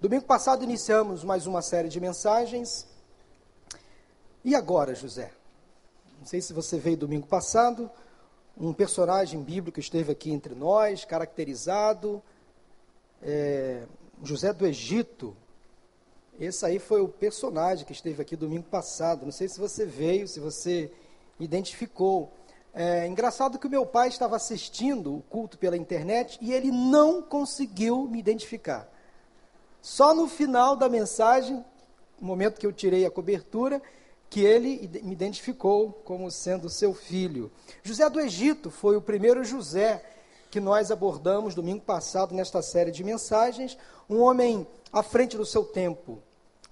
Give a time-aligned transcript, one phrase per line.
[0.00, 2.86] Domingo passado iniciamos mais uma série de mensagens.
[4.44, 5.32] E agora, José?
[6.20, 7.90] Não sei se você veio domingo passado,
[8.56, 12.22] um personagem bíblico esteve aqui entre nós, caracterizado,
[13.20, 13.86] é,
[14.22, 15.36] José do Egito.
[16.38, 19.24] Esse aí foi o personagem que esteve aqui domingo passado.
[19.24, 20.92] Não sei se você veio, se você
[21.40, 22.32] identificou.
[22.72, 27.20] É engraçado que o meu pai estava assistindo o culto pela internet e ele não
[27.20, 28.88] conseguiu me identificar.
[29.80, 31.64] Só no final da mensagem,
[32.20, 33.80] no momento que eu tirei a cobertura,
[34.30, 37.50] que ele me identificou como sendo seu filho.
[37.82, 40.04] José do Egito foi o primeiro José
[40.50, 43.76] que nós abordamos domingo passado nesta série de mensagens,
[44.08, 46.22] um homem à frente do seu tempo,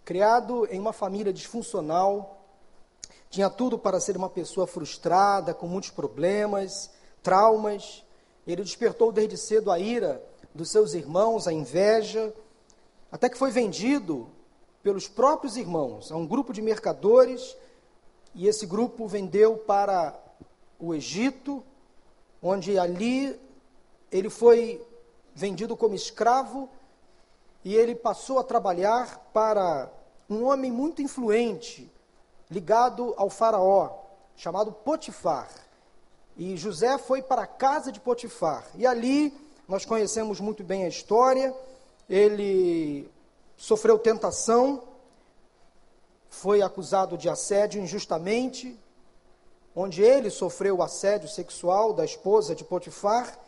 [0.05, 2.37] criado em uma família disfuncional,
[3.29, 6.91] tinha tudo para ser uma pessoa frustrada, com muitos problemas,
[7.23, 8.03] traumas.
[8.47, 10.23] Ele despertou desde cedo a ira
[10.55, 12.33] dos seus irmãos, a inveja,
[13.11, 14.29] até que foi vendido
[14.83, 17.57] pelos próprios irmãos a um grupo de mercadores,
[18.35, 20.19] e esse grupo vendeu para
[20.79, 21.65] o Egito,
[22.43, 23.39] onde ali
[24.13, 24.85] ele foi
[25.35, 26.69] vendido como escravo
[27.65, 29.91] e ele passou a trabalhar para
[30.31, 31.91] um homem muito influente,
[32.51, 33.91] ligado ao faraó,
[34.37, 35.51] chamado Potifar.
[36.37, 38.67] E José foi para a casa de Potifar.
[38.77, 39.35] E ali
[39.67, 41.55] nós conhecemos muito bem a história.
[42.09, 43.11] Ele
[43.57, 44.83] sofreu tentação,
[46.29, 48.79] foi acusado de assédio injustamente,
[49.75, 53.39] onde ele sofreu o assédio sexual da esposa de Potifar.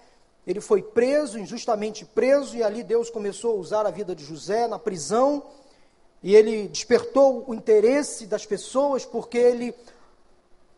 [0.47, 4.67] Ele foi preso, injustamente preso, e ali Deus começou a usar a vida de José
[4.67, 5.42] na prisão
[6.23, 9.75] e ele despertou o interesse das pessoas porque ele,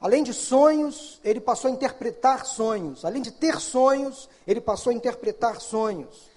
[0.01, 3.05] além de sonhos, ele passou a interpretar sonhos.
[3.05, 6.30] Além de ter sonhos, ele passou a interpretar sonhos.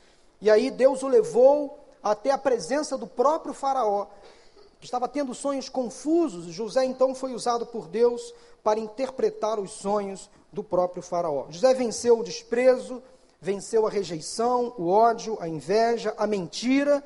[0.44, 4.06] E aí Deus o levou até a presença do próprio Faraó,
[4.80, 6.54] que estava tendo sonhos confusos.
[6.54, 8.32] José então foi usado por Deus
[8.64, 11.48] para interpretar os sonhos do próprio Faraó.
[11.50, 13.02] José venceu o desprezo,
[13.42, 17.04] venceu a rejeição, o ódio, a inveja, a mentira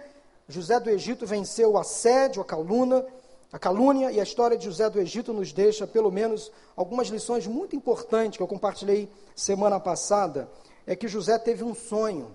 [0.49, 3.05] José do Egito venceu o assédio, a calúnia,
[3.51, 7.45] a calúnia e a história de José do Egito nos deixa pelo menos algumas lições
[7.45, 10.49] muito importantes que eu compartilhei semana passada.
[10.85, 12.33] É que José teve um sonho.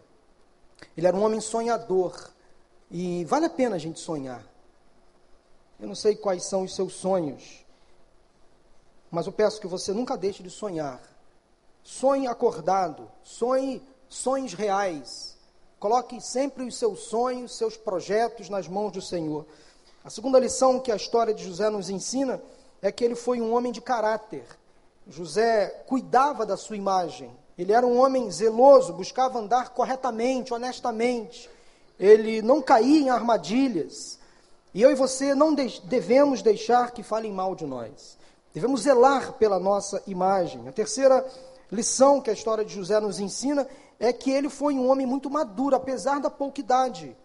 [0.96, 2.30] Ele era um homem sonhador.
[2.90, 4.44] E vale a pena a gente sonhar.
[5.80, 7.64] Eu não sei quais são os seus sonhos,
[9.10, 11.02] mas eu peço que você nunca deixe de sonhar.
[11.82, 15.36] Sonhe acordado, sonhe sonhos reais.
[15.80, 19.44] Coloque sempre os seus sonhos, seus projetos nas mãos do Senhor.
[20.04, 22.40] A segunda lição que a história de José nos ensina
[22.80, 24.44] é que ele foi um homem de caráter.
[25.08, 27.36] José cuidava da sua imagem.
[27.56, 31.50] Ele era um homem zeloso, buscava andar corretamente, honestamente.
[31.98, 34.18] Ele não caía em armadilhas.
[34.74, 38.16] E eu e você não devemos deixar que falem mal de nós.
[38.54, 40.66] Devemos zelar pela nossa imagem.
[40.68, 41.26] A terceira
[41.70, 43.66] lição que a história de José nos ensina
[43.98, 47.16] é que ele foi um homem muito maduro, apesar da pouca idade.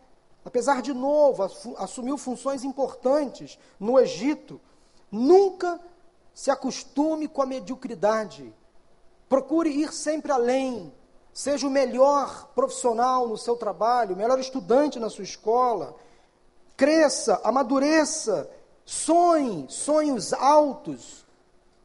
[0.45, 1.43] Apesar de novo,
[1.77, 4.61] assumiu funções importantes no Egito.
[5.11, 5.79] Nunca
[6.33, 8.53] se acostume com a mediocridade.
[9.29, 10.93] Procure ir sempre além.
[11.33, 15.95] Seja o melhor profissional no seu trabalho, o melhor estudante na sua escola.
[16.75, 18.49] Cresça, amadureça,
[18.85, 21.25] sonhe sonhos altos,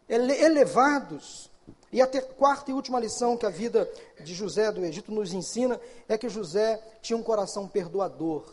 [0.08, 1.50] elevados.
[1.92, 5.78] E a quarta e última lição que a vida de José do Egito nos ensina
[6.08, 8.44] é que José tinha um coração perdoador.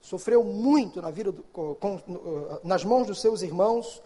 [0.00, 2.00] Sofreu muito na vida do, com,
[2.64, 4.02] nas mãos dos seus irmãos.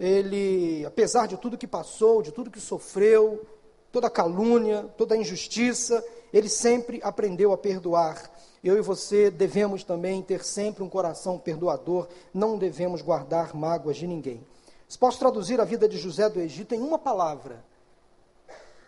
[0.00, 3.46] Ele, apesar de tudo que passou, de tudo que sofreu,
[3.94, 8.28] toda calúnia, toda injustiça, ele sempre aprendeu a perdoar.
[8.62, 14.08] Eu e você devemos também ter sempre um coração perdoador, não devemos guardar mágoas de
[14.08, 14.44] ninguém.
[14.88, 17.64] Se posso traduzir a vida de José do Egito em uma palavra,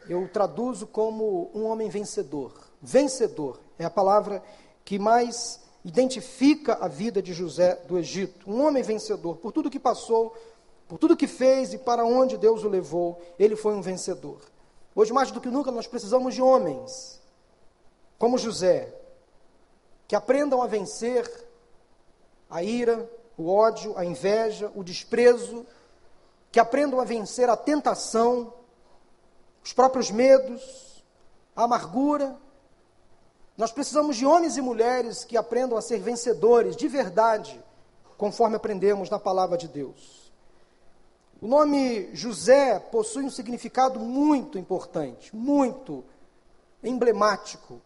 [0.08, 2.52] eu traduzo como um homem vencedor.
[2.82, 4.42] Vencedor é a palavra
[4.84, 8.50] que mais identifica a vida de José do Egito.
[8.50, 10.34] Um homem vencedor, por tudo que passou,
[10.88, 14.40] por tudo que fez e para onde Deus o levou, ele foi um vencedor.
[14.98, 17.20] Hoje, mais do que nunca, nós precisamos de homens
[18.18, 18.94] como José,
[20.08, 21.30] que aprendam a vencer
[22.48, 23.06] a ira,
[23.36, 25.66] o ódio, a inveja, o desprezo,
[26.50, 28.54] que aprendam a vencer a tentação,
[29.62, 31.04] os próprios medos,
[31.54, 32.34] a amargura.
[33.54, 37.62] Nós precisamos de homens e mulheres que aprendam a ser vencedores de verdade,
[38.16, 40.25] conforme aprendemos na palavra de Deus.
[41.40, 46.04] O nome José possui um significado muito importante, muito
[46.82, 47.80] emblemático,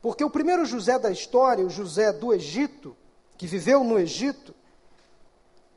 [0.00, 2.96] porque o primeiro José da história, o José do Egito,
[3.36, 4.54] que viveu no Egito,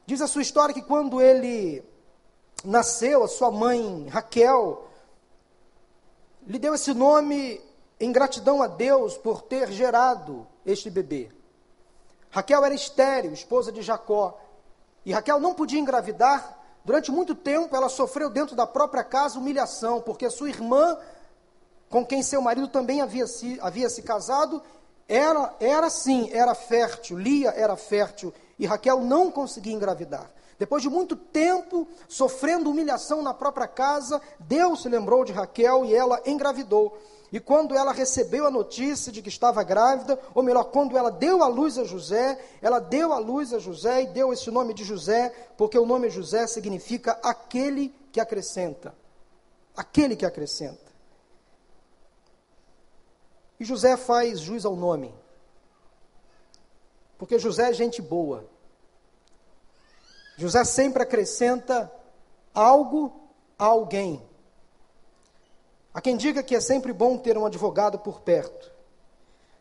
[0.05, 1.83] diz a sua história que quando ele
[2.63, 4.87] nasceu, a sua mãe Raquel
[6.45, 7.61] lhe deu esse nome
[7.99, 11.31] em gratidão a Deus por ter gerado este bebê.
[12.29, 14.39] Raquel era estéril, esposa de Jacó,
[15.05, 16.56] e Raquel não podia engravidar.
[16.87, 20.97] Durante muito tempo, ela sofreu dentro da própria casa humilhação, porque sua irmã,
[21.89, 24.63] com quem seu marido também havia se, havia se casado,
[25.05, 30.31] era, era sim, era fértil, Lia era fértil, e Raquel não conseguia engravidar.
[30.57, 35.93] Depois de muito tempo sofrendo humilhação na própria casa, Deus se lembrou de Raquel e
[35.93, 36.97] ela engravidou.
[37.31, 41.43] E quando ela recebeu a notícia de que estava grávida, ou melhor, quando ela deu
[41.43, 44.85] a luz a José, ela deu a luz a José e deu esse nome de
[44.85, 48.95] José, porque o nome José significa aquele que acrescenta.
[49.75, 50.87] Aquele que acrescenta.
[53.59, 55.13] E José faz jus ao nome.
[57.17, 58.45] Porque José é gente boa.
[60.37, 61.91] José sempre acrescenta
[62.53, 63.11] algo
[63.57, 64.21] a alguém.
[65.97, 68.71] Há quem diga que é sempre bom ter um advogado por perto,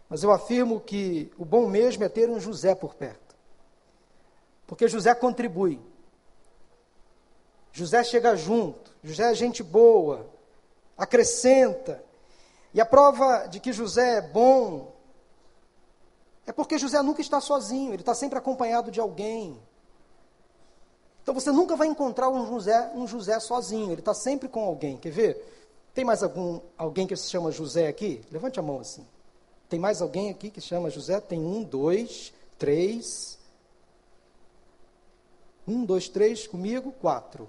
[0.06, 3.34] mas eu afirmo que o bom mesmo é ter um José por perto,
[4.66, 5.80] porque José contribui,
[7.72, 10.26] José chega junto, José é gente boa,
[10.94, 12.04] acrescenta,
[12.74, 14.92] e a prova de que José é bom
[16.44, 19.58] é porque José nunca está sozinho, ele está sempre acompanhado de alguém.
[21.22, 24.98] Então você nunca vai encontrar um José, um José sozinho, ele está sempre com alguém.
[24.98, 25.55] Quer ver?
[25.96, 28.20] Tem mais algum alguém que se chama José aqui?
[28.30, 29.06] Levante a mão assim.
[29.66, 31.18] Tem mais alguém aqui que se chama José?
[31.22, 33.38] Tem um, dois, três.
[35.66, 37.48] Um, dois, três, comigo, quatro.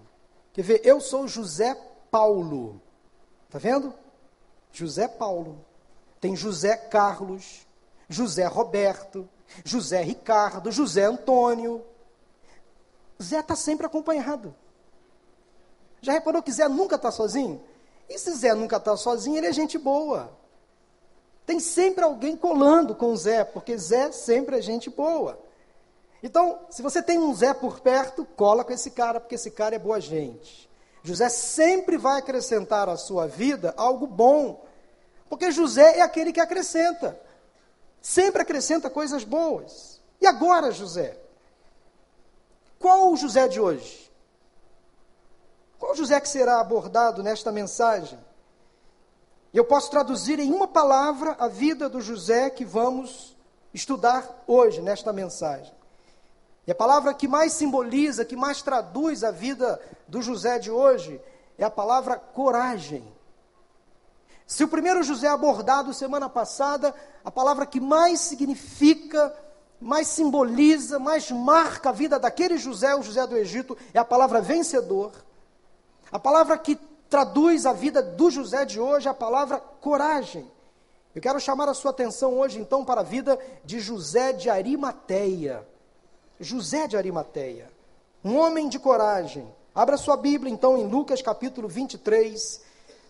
[0.54, 0.82] Quer ver?
[0.86, 1.76] Eu sou José
[2.10, 2.82] Paulo.
[3.48, 3.94] Está vendo?
[4.72, 5.60] José Paulo.
[6.22, 7.68] Tem José Carlos,
[8.08, 9.28] José Roberto,
[9.66, 11.84] José Ricardo, José Antônio.
[13.22, 14.56] Zé está sempre acompanhado.
[16.02, 17.62] Já reparou que Zé nunca está sozinho?
[18.10, 20.32] E se Zé nunca está sozinho, ele é gente boa.
[21.46, 25.40] Tem sempre alguém colando com Zé, porque Zé sempre é gente boa.
[26.22, 29.76] Então, se você tem um Zé por perto, cola com esse cara, porque esse cara
[29.76, 30.68] é boa gente.
[31.04, 34.66] José sempre vai acrescentar à sua vida algo bom,
[35.30, 37.20] porque José é aquele que acrescenta.
[38.02, 40.02] Sempre acrescenta coisas boas.
[40.20, 41.18] E agora, José?
[42.80, 44.07] Qual o José de hoje?
[45.80, 48.20] Qual José que será abordado nesta mensagem?
[49.54, 53.36] Eu posso traduzir em uma palavra a vida do José que vamos
[53.74, 55.74] estudar hoje nesta mensagem.
[56.66, 61.22] E a palavra que mais simboliza, que mais traduz a vida do José de hoje
[61.58, 63.08] é a palavra coragem.
[64.46, 66.94] Se o primeiro José abordado semana passada,
[67.24, 69.34] a palavra que mais significa,
[69.80, 74.42] mais simboliza, mais marca a vida daquele José, o José do Egito, é a palavra
[74.42, 75.12] vencedor.
[76.12, 76.76] A palavra que
[77.10, 80.50] traduz a vida do José de hoje é a palavra coragem.
[81.14, 85.68] Eu quero chamar a sua atenção hoje, então, para a vida de José de Arimateia.
[86.40, 87.68] José de Arimateia,
[88.24, 89.48] um homem de coragem.
[89.74, 92.62] Abra sua Bíblia, então, em Lucas capítulo 23,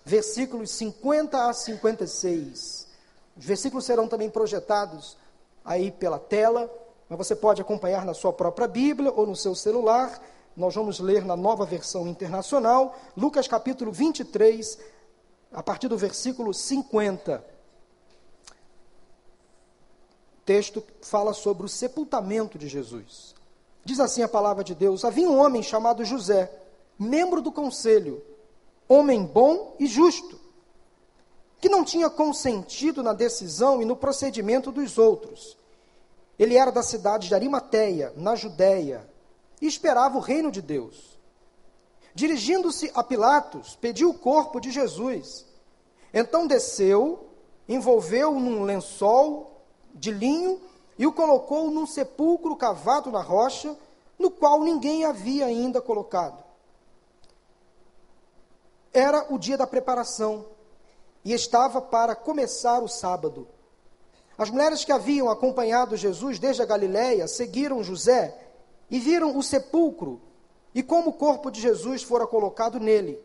[0.05, 2.87] versículos 50 a 56.
[3.37, 5.17] Os versículos serão também projetados
[5.63, 6.71] aí pela tela,
[7.09, 10.21] mas você pode acompanhar na sua própria Bíblia ou no seu celular
[10.57, 14.79] nós vamos ler na nova versão internacional, Lucas capítulo 23,
[15.53, 17.45] a partir do versículo 50.
[20.33, 23.35] O texto fala sobre o sepultamento de Jesus.
[23.85, 26.51] Diz assim a palavra de Deus: Havia um homem chamado José,
[26.97, 28.25] membro do conselho,
[28.89, 30.39] homem bom e justo,
[31.61, 35.55] que não tinha consentido na decisão e no procedimento dos outros.
[36.39, 39.07] Ele era da cidade de Arimateia, na Judéia
[39.61, 41.17] e esperava o reino de Deus.
[42.13, 45.45] Dirigindo-se a Pilatos, pediu o corpo de Jesus.
[46.13, 47.29] Então desceu,
[47.67, 49.61] envolveu-o num lençol
[49.93, 50.59] de linho
[50.97, 53.77] e o colocou num sepulcro cavado na rocha,
[54.17, 56.43] no qual ninguém havia ainda colocado.
[58.91, 60.45] Era o dia da preparação
[61.23, 63.47] e estava para começar o sábado.
[64.37, 68.46] As mulheres que haviam acompanhado Jesus desde a Galiléia seguiram José
[68.89, 70.21] e viram o sepulcro
[70.73, 73.19] e como o corpo de Jesus fora colocado nele.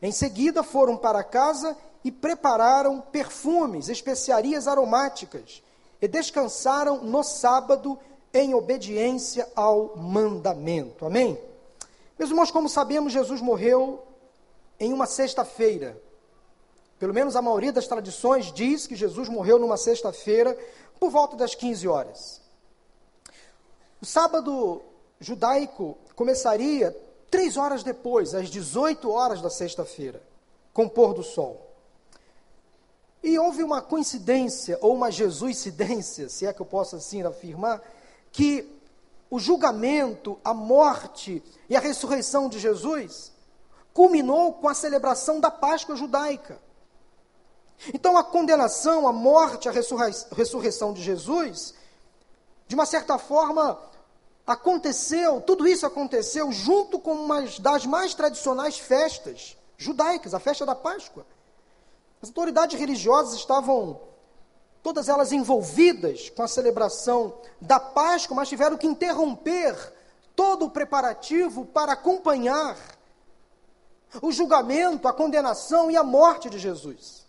[0.00, 5.62] Em seguida foram para casa e prepararam perfumes, especiarias aromáticas
[6.00, 7.98] e descansaram no sábado
[8.32, 11.04] em obediência ao mandamento.
[11.04, 11.38] Amém?
[12.18, 14.02] Meus irmãos, como sabemos, Jesus morreu
[14.78, 16.00] em uma sexta-feira.
[16.98, 20.56] Pelo menos a maioria das tradições diz que Jesus morreu numa sexta-feira
[20.98, 22.40] por volta das 15 horas.
[24.00, 24.82] O sábado
[25.20, 26.96] judaico começaria
[27.30, 30.22] três horas depois, às 18 horas da sexta-feira,
[30.72, 31.66] com o pôr do sol.
[33.22, 37.82] E houve uma coincidência, ou uma jesuicidência, se é que eu posso assim afirmar,
[38.30, 38.78] que
[39.30, 43.32] o julgamento, a morte e a ressurreição de Jesus
[43.92, 46.60] culminou com a celebração da Páscoa judaica.
[47.92, 51.74] Então, a condenação, a morte, a ressurreição de Jesus,
[52.66, 53.78] de uma certa forma,
[54.48, 60.74] aconteceu, tudo isso aconteceu junto com uma das mais tradicionais festas judaicas, a festa da
[60.74, 61.26] Páscoa.
[62.22, 64.00] As autoridades religiosas estavam
[64.82, 69.76] todas elas envolvidas com a celebração da Páscoa, mas tiveram que interromper
[70.34, 72.76] todo o preparativo para acompanhar
[74.22, 77.26] o julgamento, a condenação e a morte de Jesus.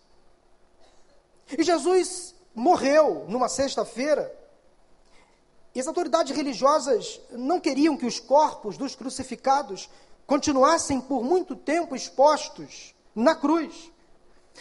[1.56, 4.39] E Jesus morreu numa sexta-feira.
[5.74, 9.88] E as autoridades religiosas não queriam que os corpos dos crucificados
[10.26, 13.90] continuassem por muito tempo expostos na cruz.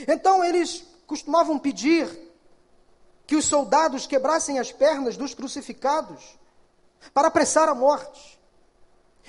[0.07, 2.07] Então eles costumavam pedir
[3.25, 6.39] que os soldados quebrassem as pernas dos crucificados
[7.13, 8.39] para apressar a morte.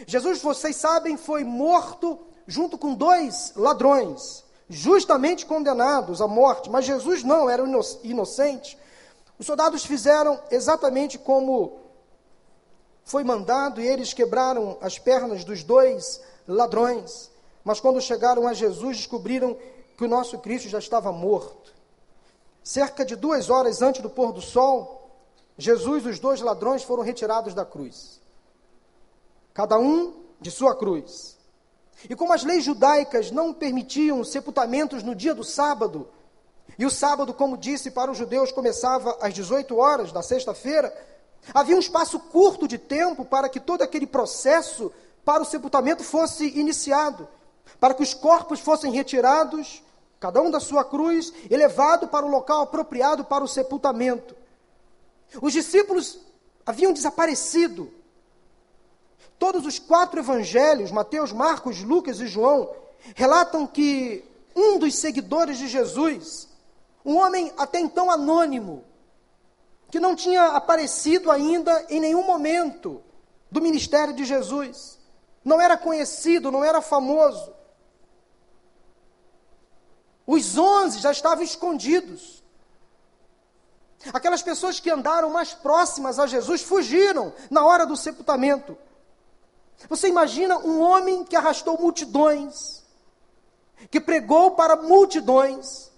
[0.06, 7.22] Jesus, vocês sabem, foi morto junto com dois ladrões, justamente condenados à morte, mas Jesus
[7.22, 7.62] não, era
[8.02, 8.78] inocente.
[9.40, 11.80] Os soldados fizeram exatamente como
[13.02, 17.30] foi mandado e eles quebraram as pernas dos dois ladrões.
[17.64, 19.56] Mas quando chegaram a Jesus, descobriram
[19.97, 21.73] que o nosso Cristo já estava morto.
[22.62, 25.11] Cerca de duas horas antes do pôr do sol,
[25.56, 28.20] Jesus e os dois ladrões foram retirados da cruz.
[29.54, 31.38] Cada um de sua cruz.
[32.11, 36.09] E como as leis judaicas não permitiam sepultamentos no dia do sábado,
[36.79, 40.95] e o sábado, como disse, para os judeus começava às 18 horas da sexta-feira,
[41.55, 44.93] havia um espaço curto de tempo para que todo aquele processo
[45.25, 47.29] para o sepultamento fosse iniciado,
[47.79, 49.83] para que os corpos fossem retirados
[50.21, 54.37] cada um da sua cruz, e levado para o local apropriado para o sepultamento.
[55.41, 56.21] Os discípulos
[56.67, 57.91] haviam desaparecido.
[59.39, 62.71] Todos os quatro evangelhos, Mateus, Marcos, Lucas e João,
[63.15, 64.23] relatam que
[64.55, 66.47] um dos seguidores de Jesus,
[67.04, 68.85] um homem até então anônimo,
[69.90, 73.02] que não tinha aparecido ainda em nenhum momento
[73.50, 74.99] do ministério de Jesus,
[75.45, 77.52] não era conhecido, não era famoso,
[80.33, 82.40] os onze já estavam escondidos.
[84.12, 88.78] Aquelas pessoas que andaram mais próximas a Jesus fugiram na hora do sepultamento.
[89.88, 92.85] Você imagina um homem que arrastou multidões,
[93.90, 95.89] que pregou para multidões,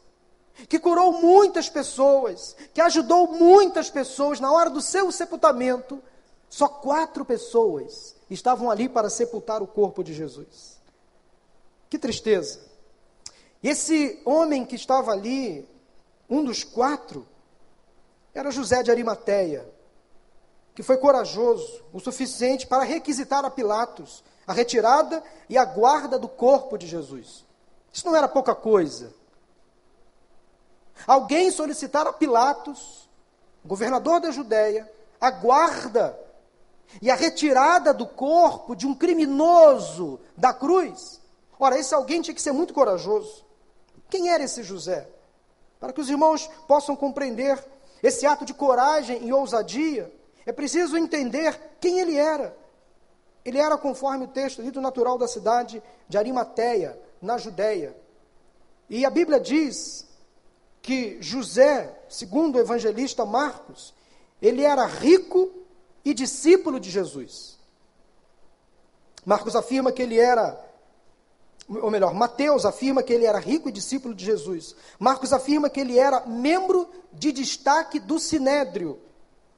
[0.68, 6.02] que curou muitas pessoas, que ajudou muitas pessoas na hora do seu sepultamento.
[6.48, 10.80] Só quatro pessoas estavam ali para sepultar o corpo de Jesus.
[11.88, 12.60] Que tristeza.
[13.62, 15.68] Esse homem que estava ali,
[16.28, 17.26] um dos quatro,
[18.34, 19.66] era José de Arimateia,
[20.74, 26.28] que foi corajoso o suficiente para requisitar a Pilatos a retirada e a guarda do
[26.28, 27.44] corpo de Jesus.
[27.92, 29.14] Isso não era pouca coisa.
[31.06, 33.08] Alguém solicitar a Pilatos,
[33.64, 36.18] governador da Judéia, a guarda
[37.00, 41.20] e a retirada do corpo de um criminoso da cruz.
[41.58, 43.44] Ora, esse alguém tinha que ser muito corajoso.
[44.10, 45.08] Quem era esse José?
[45.78, 47.62] Para que os irmãos possam compreender
[48.02, 50.12] esse ato de coragem e ousadia,
[50.44, 52.56] é preciso entender quem ele era.
[53.44, 57.96] Ele era, conforme o texto dito natural da cidade de Arimateia, na Judéia.
[58.90, 60.06] E a Bíblia diz
[60.82, 63.94] que José, segundo o evangelista Marcos,
[64.40, 65.50] ele era rico
[66.04, 67.56] e discípulo de Jesus.
[69.24, 70.60] Marcos afirma que ele era
[71.68, 74.74] ou melhor, Mateus afirma que ele era rico e discípulo de Jesus.
[74.98, 78.98] Marcos afirma que ele era membro de destaque do Sinédrio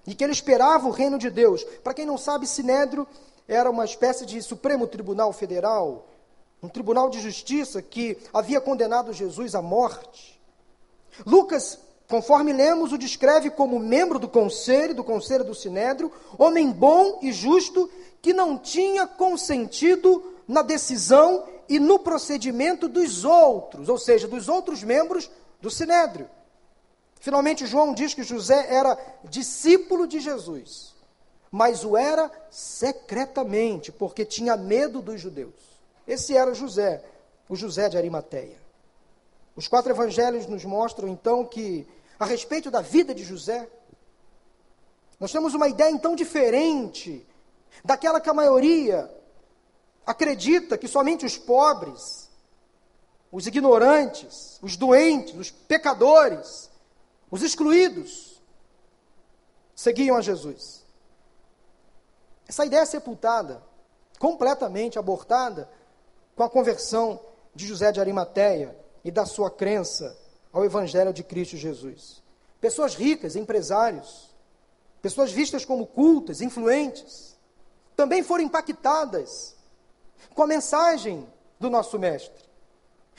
[0.06, 1.64] e que ele esperava o reino de Deus.
[1.82, 3.06] Para quem não sabe, Sinédrio
[3.48, 6.06] era uma espécie de Supremo Tribunal Federal,
[6.62, 10.33] um tribunal de justiça que havia condenado Jesus à morte.
[11.26, 11.78] Lucas,
[12.08, 17.32] conforme lemos, o descreve como membro do conselho, do conselho do Sinédrio, homem bom e
[17.32, 17.90] justo
[18.20, 24.82] que não tinha consentido na decisão e no procedimento dos outros, ou seja, dos outros
[24.82, 25.30] membros
[25.60, 26.28] do sinédrio.
[27.20, 30.94] Finalmente, João diz que José era discípulo de Jesus,
[31.50, 35.54] mas o era secretamente, porque tinha medo dos judeus.
[36.06, 37.02] Esse era José,
[37.48, 38.63] o José de Arimateia.
[39.56, 41.86] Os quatro evangelhos nos mostram então que,
[42.18, 43.68] a respeito da vida de José,
[45.18, 47.26] Nós temos uma ideia então diferente
[47.84, 49.10] daquela que a maioria
[50.04, 52.28] acredita que somente os pobres,
[53.30, 56.70] os ignorantes, os doentes, os pecadores,
[57.30, 58.40] os excluídos
[59.74, 60.84] seguiam a Jesus.
[62.46, 63.62] Essa ideia é sepultada,
[64.18, 65.68] completamente abortada,
[66.36, 67.18] com a conversão
[67.54, 70.16] de José de Arimateia e da sua crença
[70.52, 72.22] ao Evangelho de Cristo Jesus.
[72.60, 74.34] Pessoas ricas, empresários,
[75.02, 77.36] pessoas vistas como cultas, influentes,
[77.94, 79.54] também foram impactadas
[80.34, 81.28] com a mensagem
[81.60, 82.42] do nosso Mestre.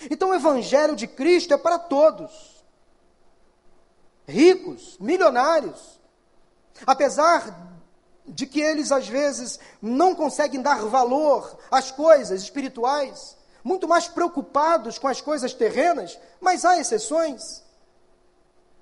[0.10, 2.65] Então, o Evangelho de Cristo é para todos,
[4.27, 6.00] ricos, milionários,
[6.86, 7.75] apesar
[8.25, 15.00] de que eles às vezes não conseguem dar valor às coisas espirituais, muito mais preocupados
[15.00, 17.63] com as coisas terrenas, mas há exceções.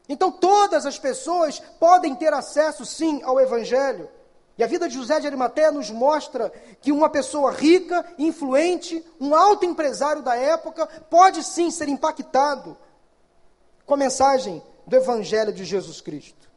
[0.09, 4.09] Então todas as pessoas podem ter acesso sim ao evangelho.
[4.57, 9.33] E a vida de José de Arimateia nos mostra que uma pessoa rica, influente, um
[9.33, 12.77] alto empresário da época, pode sim ser impactado
[13.85, 16.49] com a mensagem do Evangelho de Jesus Cristo.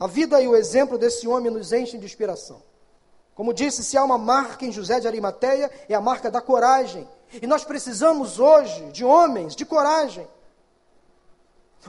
[0.00, 2.60] A vida e o exemplo desse homem nos enchem de inspiração.
[3.36, 7.08] Como disse, se há uma marca em José de Arimateia, é a marca da coragem.
[7.40, 10.28] E nós precisamos hoje de homens de coragem.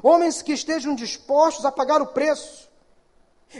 [0.01, 2.69] Homens que estejam dispostos a pagar o preço.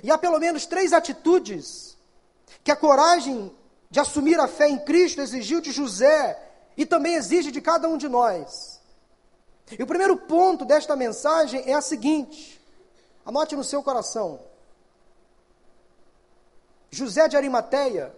[0.02, 1.98] E há pelo menos três atitudes
[2.64, 3.54] que a coragem
[3.90, 6.40] de assumir a fé em Cristo exigiu de José
[6.78, 8.82] e também exige de cada um de nós.
[9.78, 12.62] E o primeiro ponto desta mensagem é a seguinte:
[13.26, 14.40] Anote no seu coração.
[16.90, 18.16] José de Arimateia,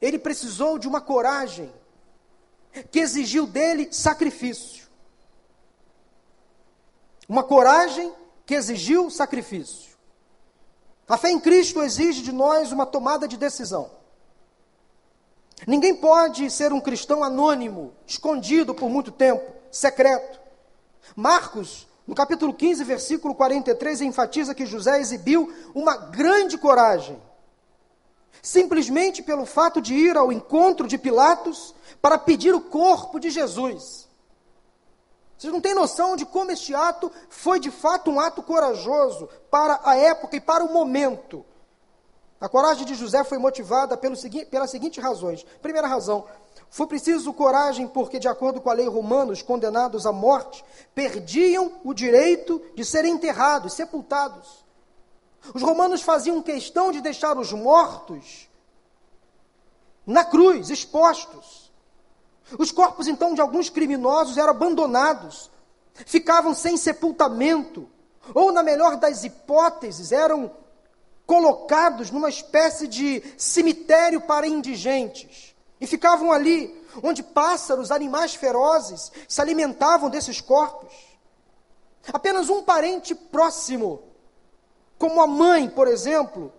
[0.00, 1.72] ele precisou de uma coragem
[2.90, 4.86] que exigiu dele sacrifício.
[7.28, 8.12] Uma coragem
[8.44, 9.96] que exigiu sacrifício.
[11.08, 13.90] A fé em Cristo exige de nós uma tomada de decisão.
[15.66, 20.40] Ninguém pode ser um cristão anônimo, escondido por muito tempo, secreto.
[21.14, 27.20] Marcos no capítulo 15, versículo 43, enfatiza que José exibiu uma grande coragem,
[28.46, 34.08] simplesmente pelo fato de ir ao encontro de Pilatos para pedir o corpo de Jesus.
[35.36, 39.80] Vocês não têm noção de como este ato foi de fato um ato corajoso para
[39.82, 41.44] a época e para o momento.
[42.40, 44.14] A coragem de José foi motivada pelo,
[44.48, 45.44] pelas seguintes razões.
[45.60, 46.24] Primeira razão,
[46.70, 51.80] foi preciso coragem porque, de acordo com a lei romana, os condenados à morte perdiam
[51.82, 54.65] o direito de serem enterrados, sepultados.
[55.54, 58.48] Os romanos faziam questão de deixar os mortos
[60.06, 61.72] na cruz, expostos.
[62.58, 65.50] Os corpos, então, de alguns criminosos eram abandonados,
[66.06, 67.88] ficavam sem sepultamento,
[68.32, 70.50] ou, na melhor das hipóteses, eram
[71.26, 75.54] colocados numa espécie de cemitério para indigentes.
[75.80, 80.94] E ficavam ali, onde pássaros, animais ferozes se alimentavam desses corpos.
[82.12, 84.02] Apenas um parente próximo,
[84.98, 86.52] como a mãe, por exemplo,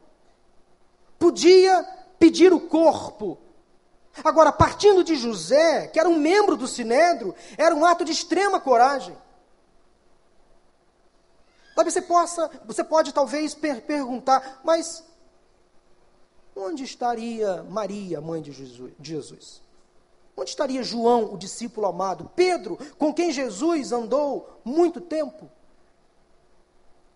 [1.17, 1.84] podia
[2.19, 3.38] pedir o corpo.
[4.23, 8.60] Agora, partindo de José, que era um membro do sinédrio, era um ato de extrema
[8.60, 9.15] coragem.
[11.76, 15.04] Talvez você possa, você pode talvez per perguntar, mas
[16.56, 18.52] onde estaria Maria, mãe de
[19.00, 19.62] Jesus?
[20.36, 22.32] Onde estaria João, o discípulo amado?
[22.36, 25.50] Pedro, com quem Jesus andou muito tempo?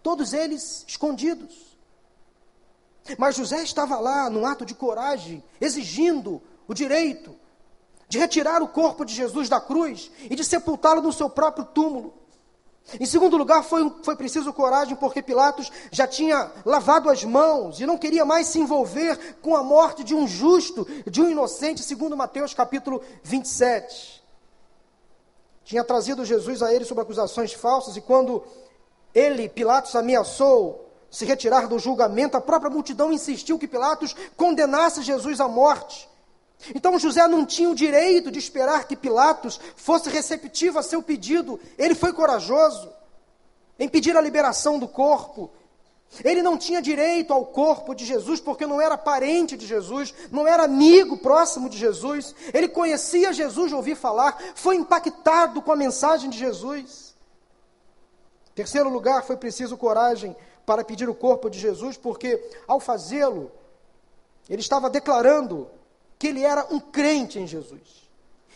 [0.04, 1.78] Todos eles escondidos.
[3.18, 7.36] Mas José estava lá, num ato de coragem, exigindo o direito
[8.08, 12.14] de retirar o corpo de Jesus da cruz e de sepultá-lo no seu próprio túmulo.
[13.00, 17.86] Em segundo lugar, foi, foi preciso coragem, porque Pilatos já tinha lavado as mãos e
[17.86, 22.18] não queria mais se envolver com a morte de um justo, de um inocente, segundo
[22.18, 24.22] Mateus capítulo 27.
[25.64, 28.44] Tinha trazido Jesus a ele sob acusações falsas, e quando
[29.14, 35.42] ele, Pilatos, ameaçou se retirar do julgamento, a própria multidão insistiu que Pilatos condenasse Jesus
[35.42, 36.10] à morte.
[36.74, 41.60] Então José não tinha o direito de esperar que Pilatos fosse receptivo a seu pedido.
[41.78, 42.90] Ele foi corajoso
[43.78, 45.52] em pedir a liberação do corpo.
[46.24, 50.48] Ele não tinha direito ao corpo de Jesus porque não era parente de Jesus, não
[50.48, 52.36] era amigo próximo de Jesus.
[52.54, 57.11] Ele conhecia Jesus de ouvir falar, foi impactado com a mensagem de Jesus.
[58.56, 60.36] Terceiro lugar, foi preciso coragem
[60.66, 63.52] para pedir o corpo de Jesus, porque ao fazê-lo,
[64.50, 65.70] ele estava declarando
[66.20, 68.10] que ele era um crente em Jesus.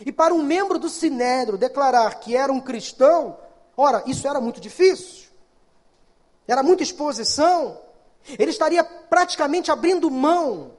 [0.06, 3.38] E para um membro do Sinédrio declarar que era um cristão,
[3.78, 5.30] ora, isso era muito difícil.
[6.48, 7.80] Era muita exposição.
[8.38, 10.74] Ele estaria praticamente abrindo mão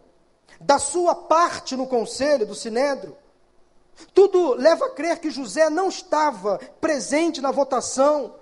[0.60, 3.16] da sua parte no conselho do Sinédrio.
[4.12, 8.34] Tudo leva a crer que José não estava presente na votação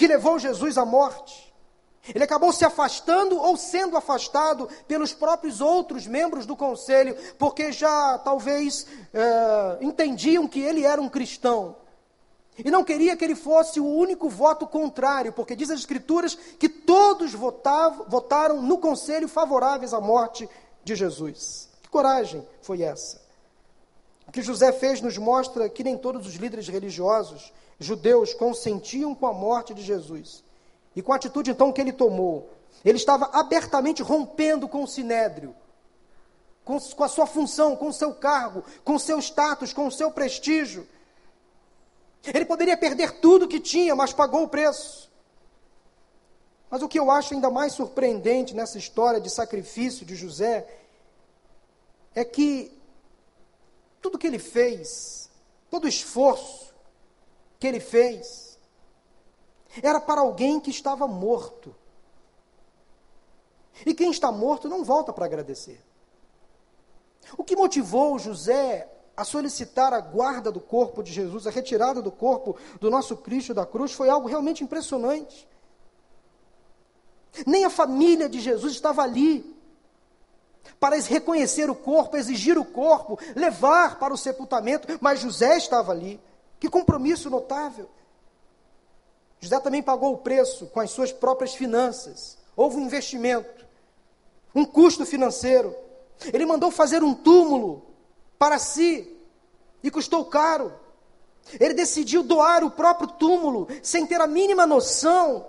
[0.00, 1.52] que levou Jesus à morte.
[2.14, 8.16] Ele acabou se afastando ou sendo afastado pelos próprios outros membros do conselho, porque já
[8.16, 11.76] talvez é, entendiam que ele era um cristão.
[12.56, 16.70] E não queria que ele fosse o único voto contrário, porque diz as Escrituras que
[16.70, 20.48] todos votavam, votaram no conselho favoráveis à morte
[20.82, 21.68] de Jesus.
[21.82, 23.20] Que coragem foi essa?
[24.26, 29.26] O que José fez nos mostra que nem todos os líderes religiosos judeus consentiam com
[29.26, 30.44] a morte de Jesus.
[30.94, 32.50] E com a atitude então que ele tomou,
[32.84, 35.54] ele estava abertamente rompendo com o sinédrio,
[36.64, 39.92] com, com a sua função, com o seu cargo, com o seu status, com o
[39.92, 40.86] seu prestígio.
[42.22, 45.10] Ele poderia perder tudo que tinha, mas pagou o preço.
[46.68, 50.68] Mas o que eu acho ainda mais surpreendente nessa história de sacrifício de José
[52.14, 52.78] é que
[54.00, 55.30] tudo que ele fez,
[55.70, 56.69] todo o esforço
[57.60, 58.58] que ele fez,
[59.82, 61.76] era para alguém que estava morto.
[63.84, 65.80] E quem está morto não volta para agradecer.
[67.36, 72.10] O que motivou José a solicitar a guarda do corpo de Jesus, a retirada do
[72.10, 75.46] corpo do nosso Cristo da cruz, foi algo realmente impressionante.
[77.46, 79.54] Nem a família de Jesus estava ali
[80.78, 86.18] para reconhecer o corpo, exigir o corpo, levar para o sepultamento, mas José estava ali.
[86.60, 87.88] Que compromisso notável.
[89.40, 92.36] José também pagou o preço com as suas próprias finanças.
[92.54, 93.66] Houve um investimento,
[94.54, 95.74] um custo financeiro.
[96.32, 97.82] Ele mandou fazer um túmulo
[98.38, 99.16] para si
[99.82, 100.78] e custou caro.
[101.58, 105.48] Ele decidiu doar o próprio túmulo sem ter a mínima noção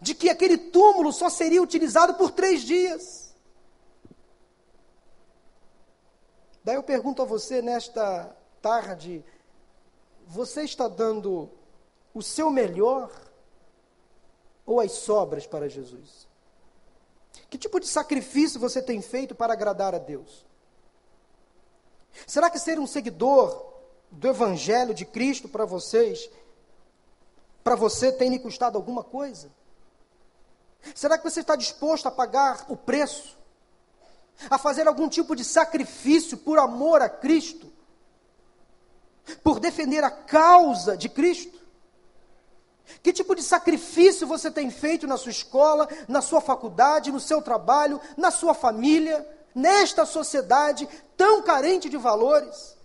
[0.00, 3.34] de que aquele túmulo só seria utilizado por três dias.
[6.64, 9.24] Daí eu pergunto a você nesta tarde:
[10.26, 11.48] você está dando
[12.12, 13.10] o seu melhor
[14.64, 16.26] ou as sobras para Jesus?
[17.48, 20.44] Que tipo de sacrifício você tem feito para agradar a Deus?
[22.26, 23.74] Será que ser um seguidor
[24.10, 26.30] do Evangelho de Cristo para vocês,
[27.62, 29.50] para você tem lhe custado alguma coisa?
[30.94, 33.36] Será que você está disposto a pagar o preço?
[34.50, 37.72] a fazer algum tipo de sacrifício por amor a Cristo,
[39.42, 41.56] por defender a causa de Cristo?
[43.02, 47.42] Que tipo de sacrifício você tem feito na sua escola, na sua faculdade, no seu
[47.42, 52.76] trabalho, na sua família, nesta sociedade tão carente de valores?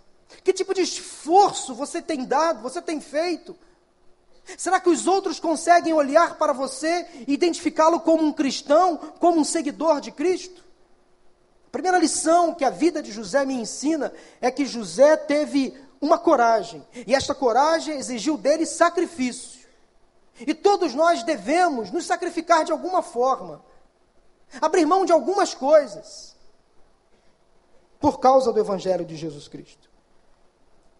[0.42, 3.56] Que tipo de esforço você tem dado, você tem feito?
[4.56, 9.44] Será que os outros conseguem olhar para você e identificá-lo como um cristão, como um
[9.44, 10.62] seguidor de Cristo?
[11.72, 16.84] primeira lição que a vida de José me ensina é que José teve uma coragem,
[17.06, 19.62] e esta coragem exigiu dele sacrifício.
[20.40, 23.64] E todos nós devemos nos sacrificar de alguma forma,
[24.60, 26.34] abrir mão de algumas coisas,
[28.00, 29.88] por causa do Evangelho de Jesus Cristo.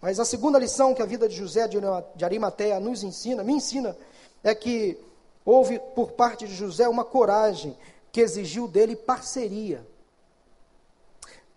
[0.01, 3.97] Mas a segunda lição que a vida de José de Arimateia nos ensina, me ensina,
[4.45, 4.97] é que
[5.45, 7.77] houve por parte de José uma coragem
[8.13, 9.85] que exigiu dele parceria.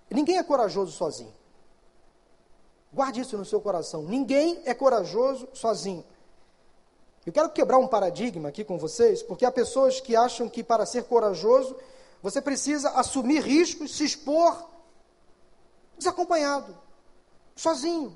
[0.10, 1.34] Ninguém é corajoso sozinho.
[2.96, 4.04] Guarde isso no seu coração.
[4.04, 6.02] Ninguém é corajoso sozinho.
[7.26, 10.86] Eu quero quebrar um paradigma aqui com vocês, porque há pessoas que acham que para
[10.86, 11.76] ser corajoso
[12.24, 14.70] você precisa assumir riscos, se expor
[15.98, 16.74] desacompanhado,
[17.54, 18.16] sozinho.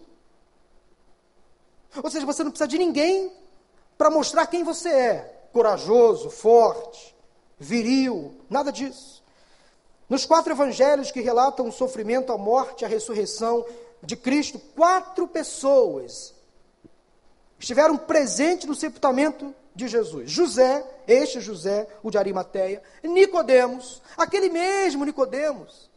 [2.02, 3.34] Ou seja, você não precisa de ninguém
[3.98, 7.14] para mostrar quem você é: corajoso, forte,
[7.58, 9.22] viril, nada disso.
[10.08, 13.66] Nos quatro evangelhos que relatam o sofrimento, a morte, a ressurreição
[14.02, 16.34] de Cristo, quatro pessoas
[17.60, 20.32] estiveram presentes no sepultamento de Jesus.
[20.32, 25.90] José, este José, o de Arimateia, Nicodemos, aquele mesmo Nicodemos,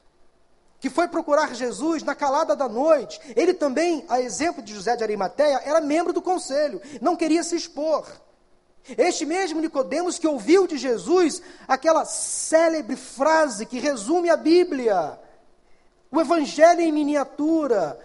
[0.81, 3.21] que foi procurar Jesus na calada da noite.
[3.37, 7.55] Ele também, a exemplo de José de Arimateia, era membro do conselho, não queria se
[7.55, 8.05] expor.
[8.99, 15.19] Este mesmo Nicodemos que ouviu de Jesus aquela célebre frase que resume a Bíblia,
[16.13, 17.99] o Evangelho em miniatura.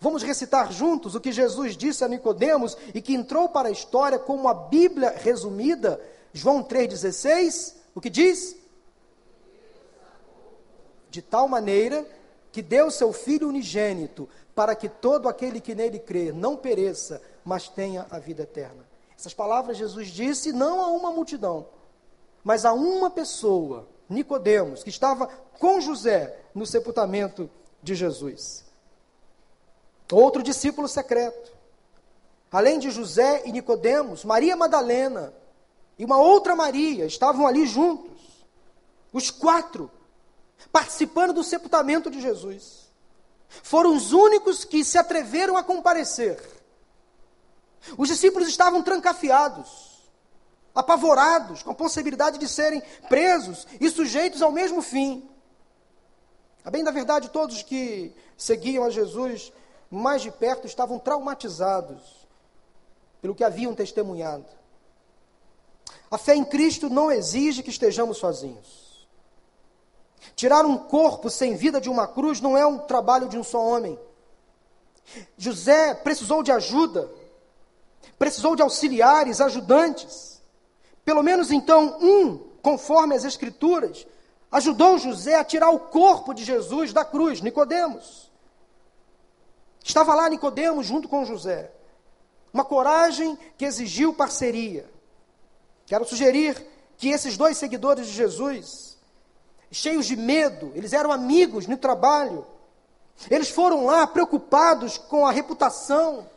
[0.00, 4.18] Vamos recitar juntos o que Jesus disse a Nicodemos e que entrou para a história
[4.18, 6.00] como a Bíblia resumida,
[6.32, 8.56] João 3,16, o que diz?
[11.08, 12.04] De tal maneira
[12.50, 17.68] que deu seu Filho unigênito, para que todo aquele que nele crê não pereça, mas
[17.68, 18.84] tenha a vida eterna.
[19.16, 21.66] Essas palavras Jesus disse não a uma multidão,
[22.42, 25.26] Mas há uma pessoa, Nicodemos, que estava
[25.58, 27.50] com José no sepultamento
[27.82, 28.64] de Jesus.
[30.10, 31.50] Outro discípulo secreto.
[32.50, 35.32] Além de José e Nicodemos, Maria Madalena
[35.98, 38.20] e uma outra Maria estavam ali juntos.
[39.12, 39.90] Os quatro
[40.70, 42.90] participando do sepultamento de Jesus.
[43.48, 46.38] Foram os únicos que se atreveram a comparecer.
[47.98, 49.91] Os discípulos estavam trancafiados,
[50.74, 55.28] apavorados com a possibilidade de serem presos e sujeitos ao mesmo fim.
[56.64, 59.52] A bem da verdade, todos que seguiam a Jesus
[59.90, 62.26] mais de perto estavam traumatizados
[63.20, 64.46] pelo que haviam testemunhado.
[66.10, 69.06] A fé em Cristo não exige que estejamos sozinhos.
[70.34, 73.64] Tirar um corpo sem vida de uma cruz não é um trabalho de um só
[73.64, 73.98] homem.
[75.36, 77.10] José precisou de ajuda,
[78.18, 80.31] precisou de auxiliares, ajudantes.
[81.04, 84.06] Pelo menos então um, conforme as Escrituras,
[84.50, 88.30] ajudou José a tirar o corpo de Jesus da cruz, Nicodemos.
[89.82, 91.72] Estava lá Nicodemos junto com José.
[92.52, 94.88] Uma coragem que exigiu parceria.
[95.86, 96.64] Quero sugerir
[96.96, 98.96] que esses dois seguidores de Jesus,
[99.70, 102.46] cheios de medo, eles eram amigos no trabalho.
[103.30, 106.28] Eles foram lá preocupados com a reputação,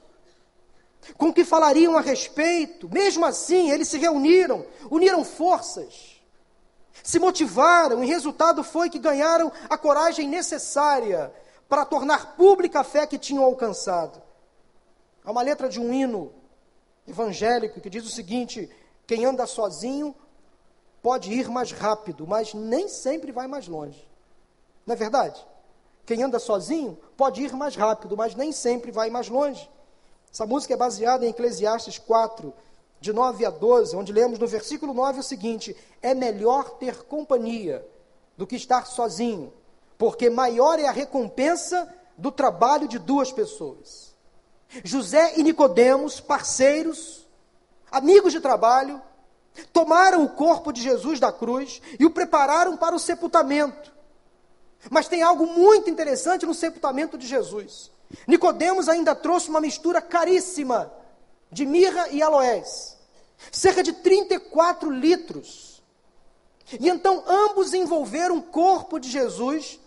[1.18, 2.90] com que falariam a respeito.
[2.92, 6.16] Mesmo assim, eles se reuniram, uniram forças
[7.04, 11.32] se motivaram e resultado foi que ganharam a coragem necessária
[11.70, 14.22] para tornar pública a fé que tinham alcançado.
[15.24, 16.34] Há uma letra de um hino
[17.08, 18.70] evangélico que diz o seguinte:
[19.06, 20.16] quem anda sozinho
[21.02, 24.08] pode ir mais rápido, mas nem sempre vai mais longe.
[24.86, 25.46] Não é verdade?
[26.08, 29.70] Quem anda sozinho pode ir mais rápido, mas nem sempre vai mais longe.
[30.36, 32.54] Essa música é baseada em Eclesiastes 4,
[33.00, 37.88] de 9 a 12, onde lemos no versículo 9 o seguinte: É melhor ter companhia
[38.36, 39.54] do que estar sozinho,
[39.98, 44.14] porque maior é a recompensa do trabalho de duas pessoas.
[44.84, 47.26] José e Nicodemos, parceiros,
[47.90, 49.02] amigos de trabalho,
[49.72, 53.90] tomaram o corpo de Jesus da cruz e o prepararam para o sepultamento.
[54.90, 57.95] Mas tem algo muito interessante no sepultamento de Jesus.
[58.28, 60.92] Nicodemos ainda trouxe uma mistura caríssima
[61.52, 62.98] de mirra e aloés,
[63.52, 65.84] cerca de 34 litros.
[66.80, 69.80] E então ambos envolveram o corpo de Jesus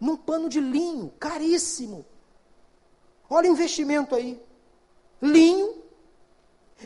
[0.00, 2.04] num pano de linho, caríssimo.
[3.30, 4.40] Olha o investimento aí.
[5.22, 5.82] Linho,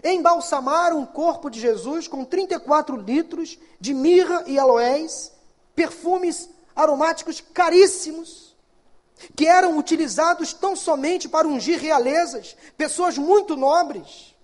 [0.05, 5.33] embalsamaram o corpo de Jesus com 34 litros de mirra e aloés,
[5.75, 8.48] perfumes aromáticos caríssimos
[9.37, 14.35] que eram utilizados tão somente para ungir realezas, pessoas muito nobres.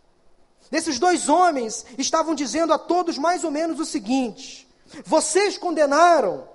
[0.70, 4.68] Esses dois homens estavam dizendo a todos mais ou menos o seguinte:
[5.04, 6.48] vocês condenaram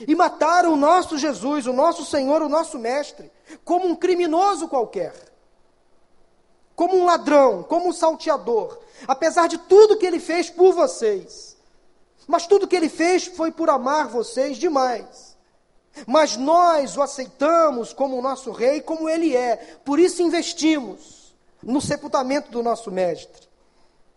[0.00, 3.30] e mataram o nosso Jesus, o nosso Senhor, o nosso Mestre,
[3.64, 5.14] como um criminoso qualquer,
[6.74, 11.56] como um ladrão, como um salteador, apesar de tudo que ele fez por vocês.
[12.26, 15.33] Mas tudo que ele fez foi por amar vocês demais.
[16.06, 19.56] Mas nós o aceitamos como o nosso rei, como ele é.
[19.84, 23.48] Por isso investimos no sepultamento do nosso mestre.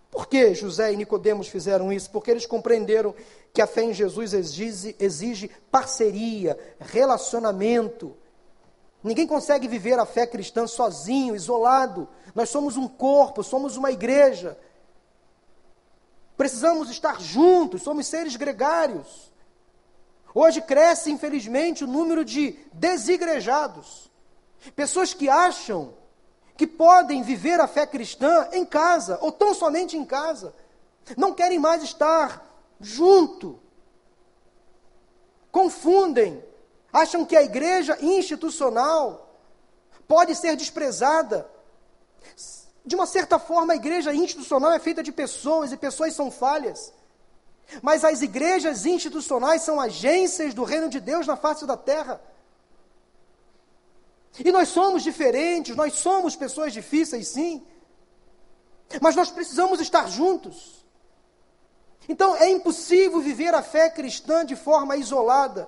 [0.09, 2.09] Por que José e Nicodemos fizeram isso?
[2.09, 3.13] Porque eles compreenderam
[3.53, 8.15] que a fé em Jesus exige, exige parceria, relacionamento.
[9.03, 12.07] Ninguém consegue viver a fé cristã sozinho, isolado.
[12.33, 14.57] Nós somos um corpo, somos uma igreja.
[16.35, 19.26] Precisamos estar juntos, somos seres gregários.
[20.39, 24.07] Hoje cresce, infelizmente, o número de desigrejados.
[24.75, 25.95] Pessoas que acham
[26.55, 30.53] que podem viver a fé cristã em casa, ou tão somente em casa.
[31.17, 32.47] Não querem mais estar
[32.79, 33.59] junto.
[35.51, 36.43] Confundem.
[36.93, 39.35] Acham que a igreja institucional
[40.07, 41.49] pode ser desprezada.
[42.85, 46.93] De uma certa forma, a igreja institucional é feita de pessoas e pessoas são falhas.
[47.81, 52.21] Mas as igrejas institucionais são agências do reino de Deus na face da terra.
[54.39, 57.65] E nós somos diferentes, nós somos pessoas difíceis, sim.
[59.01, 60.85] Mas nós precisamos estar juntos.
[62.07, 65.67] Então é impossível viver a fé cristã de forma isolada.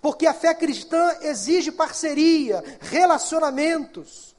[0.00, 4.36] Porque a fé cristã exige parceria, relacionamentos,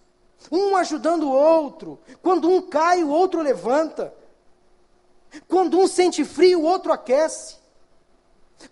[0.49, 1.99] um ajudando o outro.
[2.21, 4.13] Quando um cai, o outro levanta.
[5.48, 7.58] Quando um sente frio, o outro aquece.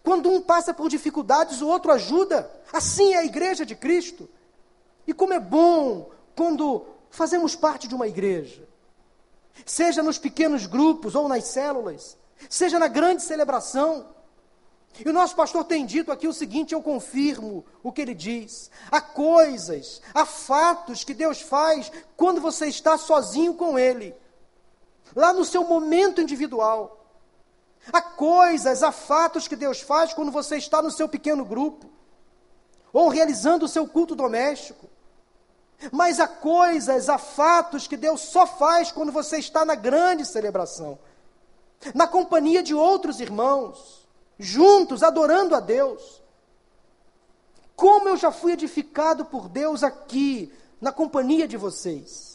[0.03, 2.49] Quando um passa por dificuldades, o outro ajuda.
[2.71, 4.29] Assim é a igreja de Cristo.
[5.05, 8.67] E como é bom quando fazemos parte de uma igreja.
[9.65, 12.17] seja nos pequenos grupos ou nas células,
[12.49, 14.07] seja na grande celebração.
[15.03, 18.71] E o nosso pastor tem dito aqui o seguinte: eu confirmo o que ele diz.
[18.89, 24.15] Há coisas, há fatos que Deus faz quando você está sozinho com Ele,
[25.15, 27.05] lá no seu momento individual.
[27.91, 31.89] Há coisas, há fatos que Deus faz quando você está no seu pequeno grupo,
[32.93, 34.87] ou realizando o seu culto doméstico.
[35.91, 40.99] Mas há coisas, há fatos que Deus só faz quando você está na grande celebração,
[41.95, 46.21] na companhia de outros irmãos, juntos, adorando a Deus.
[47.75, 52.30] Como eu já fui edificado por Deus aqui, na companhia de vocês.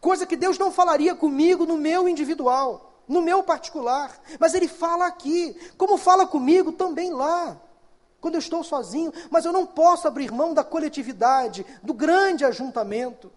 [0.00, 5.06] Coisa que Deus não falaria comigo no meu individual, no meu particular, mas Ele fala
[5.06, 7.60] aqui, como fala comigo também lá
[8.20, 13.32] quando eu estou sozinho, mas eu não posso abrir mão da coletividade, do grande ajuntamento.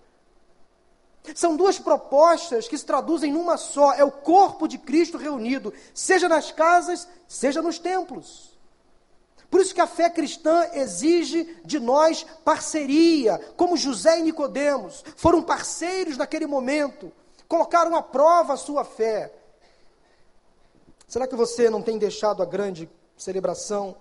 [1.34, 6.28] São duas propostas que se traduzem numa só: é o corpo de Cristo reunido, seja
[6.28, 8.53] nas casas, seja nos templos.
[9.54, 15.44] Por isso que a fé cristã exige de nós parceria, como José e Nicodemos foram
[15.44, 17.12] parceiros naquele momento,
[17.48, 19.32] colocaram à prova a sua fé.
[21.08, 23.96] Será que você não tem deixado a grande celebração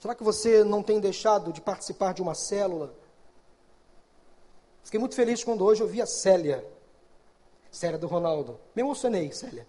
[0.00, 2.94] Será que você não tem deixado de participar de uma célula?
[4.82, 6.66] Fiquei muito feliz quando hoje eu vi a Célia.
[7.70, 8.58] Célia do Ronaldo.
[8.74, 9.68] Me emocionei, Célia.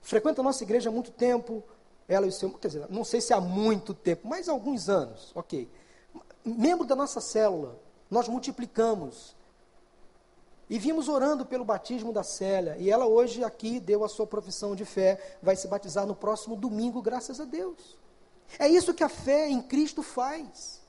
[0.00, 1.62] Frequenta a nossa igreja há muito tempo.
[2.08, 2.50] Ela e o seu.
[2.50, 5.32] Quer dizer, não sei se há muito tempo, mas alguns anos.
[5.34, 5.68] Ok.
[6.44, 7.78] Membro da nossa célula.
[8.10, 9.34] Nós multiplicamos.
[10.68, 12.76] E vimos orando pelo batismo da Célia.
[12.78, 15.38] E ela hoje aqui deu a sua profissão de fé.
[15.42, 17.96] Vai se batizar no próximo domingo, graças a Deus.
[18.58, 20.80] É isso que a fé em Cristo faz.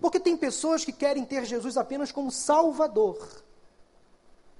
[0.00, 3.18] Porque tem pessoas que querem ter Jesus apenas como Salvador.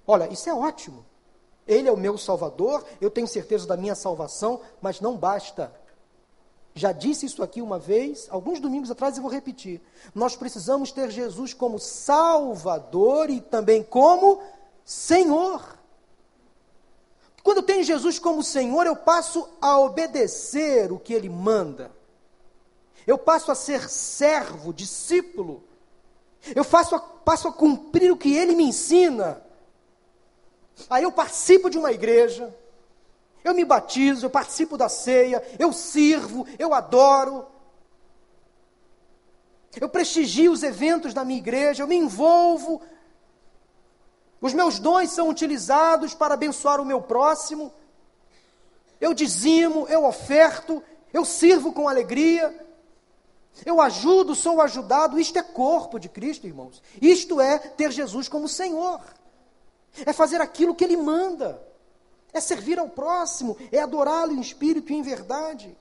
[0.06, 1.04] Olha, isso é ótimo.
[1.68, 5.72] Ele é o meu Salvador, eu tenho certeza da minha salvação, mas não basta.
[6.74, 9.80] Já disse isso aqui uma vez, alguns domingos atrás, e vou repetir.
[10.14, 14.40] Nós precisamos ter Jesus como Salvador e também como
[14.84, 15.78] Senhor.
[17.42, 21.98] Quando eu tenho Jesus como Senhor, eu passo a obedecer o que Ele manda
[23.08, 25.64] eu passo a ser servo, discípulo,
[26.54, 29.42] eu faço a, passo a cumprir o que ele me ensina.
[30.88, 32.54] Aí eu participo de uma igreja,
[33.42, 37.46] eu me batizo, eu participo da ceia, eu sirvo, eu adoro,
[39.80, 42.82] eu prestigio os eventos da minha igreja, eu me envolvo,
[44.40, 47.72] os meus dons são utilizados para abençoar o meu próximo,
[49.00, 52.66] eu dizimo, eu oferto, eu sirvo com alegria.
[53.64, 55.18] Eu ajudo, sou ajudado.
[55.18, 56.82] Isto é corpo de Cristo, irmãos.
[57.00, 59.00] Isto é ter Jesus como Senhor.
[60.04, 61.62] É fazer aquilo que Ele manda.
[62.32, 63.56] É servir ao próximo.
[63.72, 65.76] É adorá-lo em espírito e em verdade.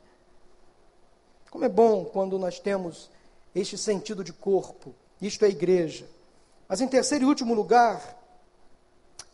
[1.50, 3.10] Como é bom quando nós temos
[3.54, 4.93] este sentido de corpo.
[5.22, 6.08] Isto é igreja.
[6.67, 8.17] Mas em terceiro e último lugar,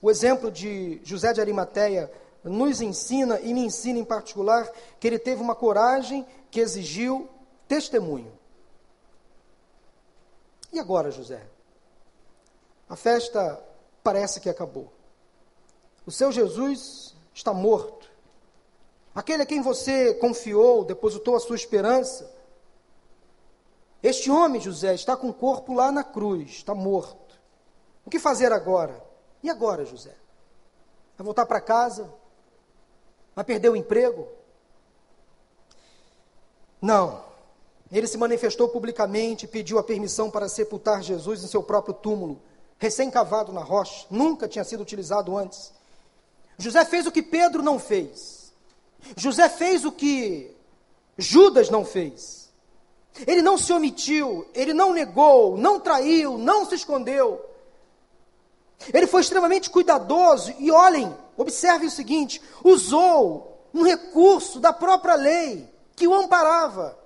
[0.02, 2.12] o exemplo de José de Arimateia
[2.44, 7.30] nos ensina, e me ensina em particular, que ele teve uma coragem que exigiu
[7.68, 8.32] testemunho.
[10.72, 11.42] E agora, José?
[12.90, 13.62] A festa
[14.04, 14.92] parece que acabou.
[16.06, 18.12] O seu Jesus está morto.
[19.16, 22.32] Aquele a quem você confiou, depositou a sua esperança.
[24.02, 27.40] Este homem, José, está com o corpo lá na cruz, está morto.
[28.06, 29.02] O que fazer agora?
[29.42, 30.14] E agora, José?
[31.18, 32.14] Vai voltar para casa?
[33.36, 34.28] Vai perder o emprego?
[36.82, 37.24] Não.
[37.92, 42.42] Ele se manifestou publicamente, pediu a permissão para sepultar Jesus em seu próprio túmulo,
[42.84, 45.72] recém-cavado na rocha, nunca tinha sido utilizado antes.
[46.58, 48.52] José fez o que Pedro não fez.
[49.16, 50.54] José fez o que
[51.18, 52.52] Judas não fez.
[53.26, 57.42] Ele não se omitiu, ele não negou, não traiu, não se escondeu.
[58.94, 65.70] Ele foi extremamente cuidadoso e olhem, observem o seguinte: usou um recurso da própria lei
[65.96, 67.00] que o amparava.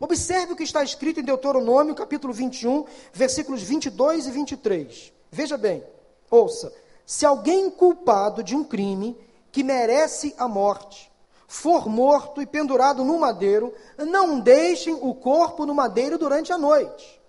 [0.00, 5.12] Observe o que está escrito em Deuteronômio, capítulo 21, versículos 22 e 23.
[5.30, 5.84] Veja bem,
[6.30, 6.72] ouça:
[7.06, 9.16] se alguém culpado de um crime
[9.50, 11.12] que merece a morte
[11.52, 17.20] for morto e pendurado no madeiro, não deixem o corpo no madeiro durante a noite.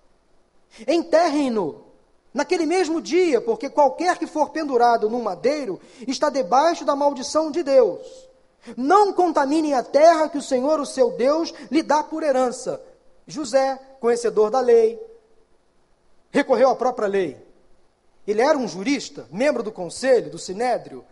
[0.88, 1.84] Enterrem-no
[2.32, 7.62] naquele mesmo dia, porque qualquer que for pendurado no madeiro está debaixo da maldição de
[7.62, 8.00] Deus.
[8.76, 12.80] Não contaminem a terra que o Senhor, o seu Deus, lhe dá por herança.
[13.26, 15.00] José, conhecedor da lei,
[16.30, 17.40] recorreu à própria lei
[18.26, 21.04] Ele era um jurista, membro do conselho, do sinédrio.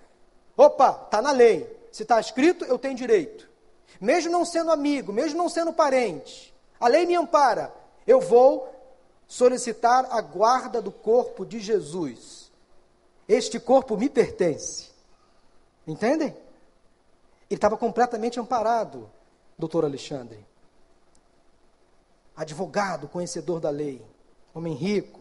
[0.56, 1.68] Opa, está na lei.
[1.90, 3.48] Se está escrito, eu tenho direito.
[4.00, 7.72] Mesmo não sendo amigo, mesmo não sendo parente, a lei me ampara.
[8.06, 8.68] Eu vou
[9.28, 12.50] solicitar a guarda do corpo de Jesus.
[13.28, 14.90] Este corpo me pertence.
[15.86, 16.36] Entendem?
[17.52, 19.10] Ele estava completamente amparado,
[19.58, 20.42] doutor Alexandre.
[22.34, 24.02] Advogado, conhecedor da lei,
[24.54, 25.20] homem rico.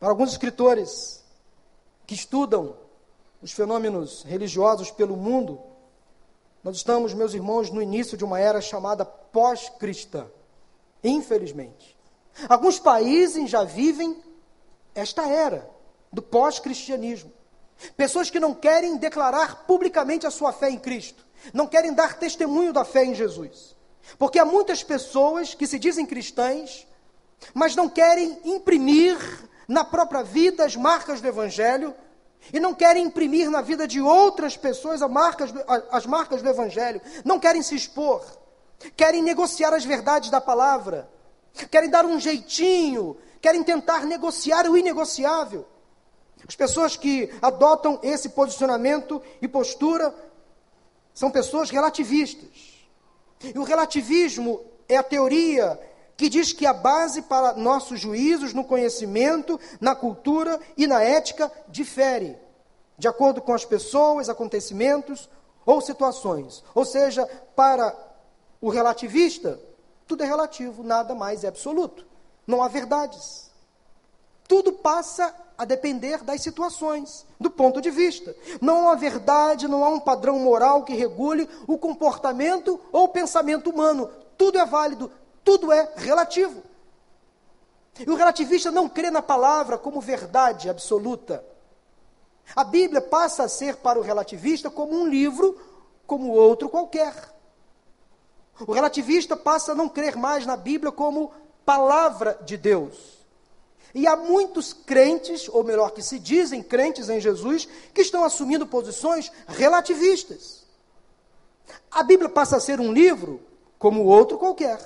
[0.00, 1.22] Para alguns escritores
[2.06, 2.74] que estudam
[3.42, 5.60] os fenômenos religiosos pelo mundo,
[6.64, 10.26] nós estamos, meus irmãos, no início de uma era chamada pós-cristã.
[11.04, 11.94] Infelizmente.
[12.48, 14.22] Alguns países já vivem
[14.94, 15.68] esta era
[16.10, 17.30] do pós-cristianismo.
[17.96, 22.72] Pessoas que não querem declarar publicamente a sua fé em Cristo, não querem dar testemunho
[22.72, 23.74] da fé em Jesus.
[24.18, 26.86] Porque há muitas pessoas que se dizem cristãs,
[27.54, 29.16] mas não querem imprimir
[29.66, 31.94] na própria vida as marcas do Evangelho
[32.52, 35.52] e não querem imprimir na vida de outras pessoas as marcas,
[35.90, 38.24] as marcas do Evangelho, não querem se expor,
[38.96, 41.08] querem negociar as verdades da palavra,
[41.70, 45.66] querem dar um jeitinho, querem tentar negociar o inegociável.
[46.46, 50.14] As pessoas que adotam esse posicionamento e postura
[51.14, 52.88] são pessoas relativistas.
[53.42, 55.78] E o relativismo é a teoria
[56.16, 61.50] que diz que a base para nossos juízos no conhecimento, na cultura e na ética
[61.68, 62.36] difere,
[62.96, 65.28] de acordo com as pessoas, acontecimentos
[65.66, 66.62] ou situações.
[66.74, 67.26] Ou seja,
[67.56, 67.96] para
[68.60, 69.58] o relativista,
[70.06, 72.06] tudo é relativo, nada mais é absoluto.
[72.46, 73.50] Não há verdades.
[74.46, 78.34] Tudo passa a depender das situações, do ponto de vista.
[78.60, 83.70] Não há verdade, não há um padrão moral que regule o comportamento ou o pensamento
[83.70, 84.10] humano.
[84.36, 85.10] Tudo é válido,
[85.44, 86.62] tudo é relativo.
[87.98, 91.44] E o relativista não crê na palavra como verdade absoluta.
[92.56, 95.58] A Bíblia passa a ser para o relativista como um livro,
[96.06, 97.14] como outro qualquer.
[98.66, 101.32] O relativista passa a não crer mais na Bíblia como
[101.64, 103.21] palavra de Deus.
[103.94, 108.66] E há muitos crentes, ou melhor, que se dizem crentes em Jesus, que estão assumindo
[108.66, 110.62] posições relativistas.
[111.90, 113.40] A Bíblia passa a ser um livro
[113.78, 114.78] como outro qualquer.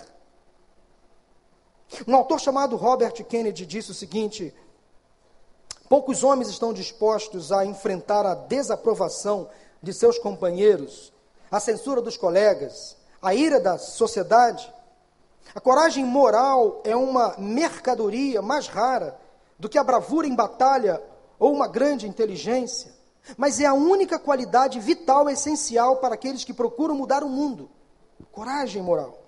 [2.07, 4.53] Um autor chamado Robert Kennedy disse o seguinte:
[5.89, 9.49] poucos homens estão dispostos a enfrentar a desaprovação
[9.81, 11.13] de seus companheiros,
[11.51, 14.75] a censura dos colegas, a ira da sociedade.
[15.55, 19.19] A coragem moral é uma mercadoria mais rara
[19.59, 21.03] do que a bravura em batalha
[21.39, 22.93] ou uma grande inteligência,
[23.37, 27.71] mas é a única qualidade vital essencial para aqueles que procuram mudar o mundo.
[28.31, 29.19] Coragem moral.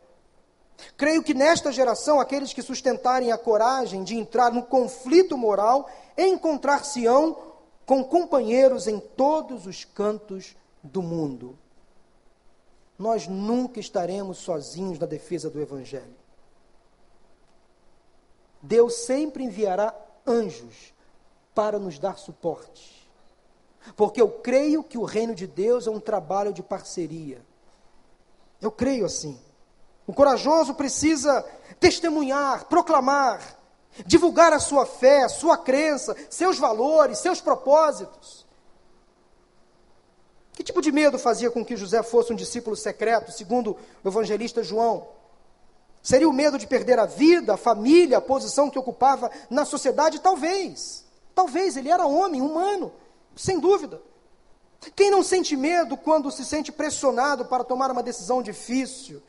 [0.97, 7.37] Creio que nesta geração, aqueles que sustentarem a coragem de entrar no conflito moral encontrar-se-ão
[7.85, 11.59] com companheiros em todos os cantos do mundo.
[12.99, 16.17] Nós nunca estaremos sozinhos na defesa do Evangelho.
[18.61, 19.95] Deus sempre enviará
[20.27, 20.93] anjos
[21.55, 23.09] para nos dar suporte.
[23.97, 27.41] Porque eu creio que o reino de Deus é um trabalho de parceria.
[28.61, 29.39] Eu creio assim.
[30.07, 31.43] O corajoso precisa
[31.79, 33.59] testemunhar, proclamar,
[34.07, 38.47] divulgar a sua fé, sua crença, seus valores, seus propósitos.
[40.59, 44.61] Que tipo de medo fazia com que José fosse um discípulo secreto, segundo o evangelista
[44.61, 45.07] João?
[46.03, 50.19] Seria o medo de perder a vida, a família, a posição que ocupava na sociedade?
[50.19, 51.05] Talvez.
[51.33, 52.93] Talvez, ele era homem, humano,
[53.37, 54.03] sem dúvida.
[54.97, 59.23] Quem não sente medo quando se sente pressionado para tomar uma decisão difícil?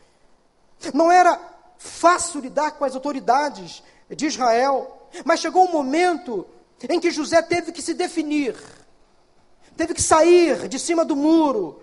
[0.95, 1.39] Não era
[1.77, 6.47] fácil lidar com as autoridades de Israel, mas chegou um momento
[6.89, 8.55] em que José teve que se definir,
[9.79, 11.79] teve que sair de cima do muro.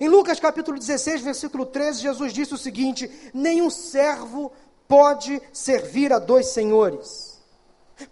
[0.00, 4.50] Em Lucas capítulo 16, versículo 13, Jesus disse o seguinte: Nenhum servo
[4.88, 7.40] pode servir a dois senhores,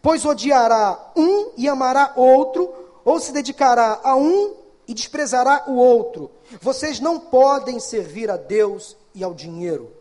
[0.01, 2.73] pois odiará um e amará outro,
[3.05, 4.55] ou se dedicará a um
[4.87, 6.31] e desprezará o outro.
[6.61, 9.93] Vocês não podem servir a Deus e ao dinheiro.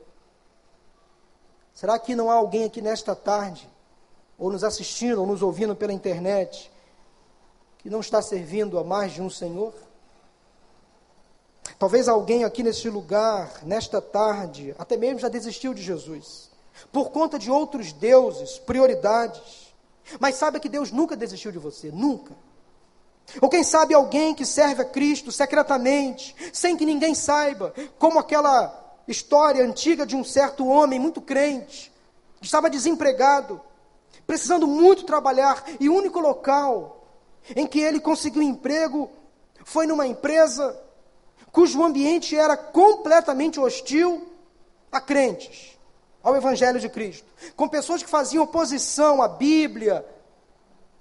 [1.74, 3.68] Será que não há alguém aqui nesta tarde,
[4.38, 6.72] ou nos assistindo, ou nos ouvindo pela internet,
[7.84, 9.74] que não está servindo a mais de um Senhor?
[11.78, 16.50] Talvez alguém aqui neste lugar, nesta tarde, até mesmo já desistiu de Jesus,
[16.94, 19.74] por conta de outros deuses, prioridades.
[20.18, 22.34] Mas saiba que Deus nunca desistiu de você, nunca.
[23.42, 28.98] Ou quem sabe alguém que serve a Cristo secretamente, sem que ninguém saiba, como aquela
[29.08, 31.92] história antiga de um certo homem muito crente,
[32.40, 33.60] que estava desempregado,
[34.26, 37.03] precisando muito trabalhar, e o único local
[37.56, 39.10] em que ele conseguiu emprego
[39.66, 40.80] foi numa empresa
[41.52, 44.28] cujo ambiente era completamente hostil
[44.92, 45.78] a crentes,
[46.22, 50.06] ao Evangelho de Cristo, com pessoas que faziam oposição à Bíblia,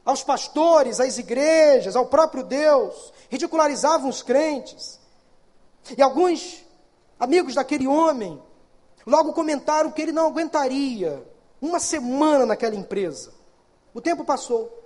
[0.05, 5.01] aos pastores, às igrejas, ao próprio Deus, ridicularizavam os crentes.
[5.97, 6.64] E alguns
[7.18, 8.40] amigos daquele homem
[9.07, 11.24] logo comentaram que ele não aguentaria
[11.61, 13.32] uma semana naquela empresa.
[13.95, 14.82] O tempo passou.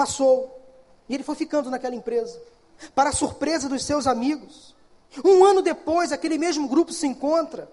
[0.00, 0.58] Passou.
[1.10, 2.40] E ele foi ficando naquela empresa.
[2.94, 4.74] Para a surpresa dos seus amigos.
[5.22, 7.70] Um ano depois, aquele mesmo grupo se encontra.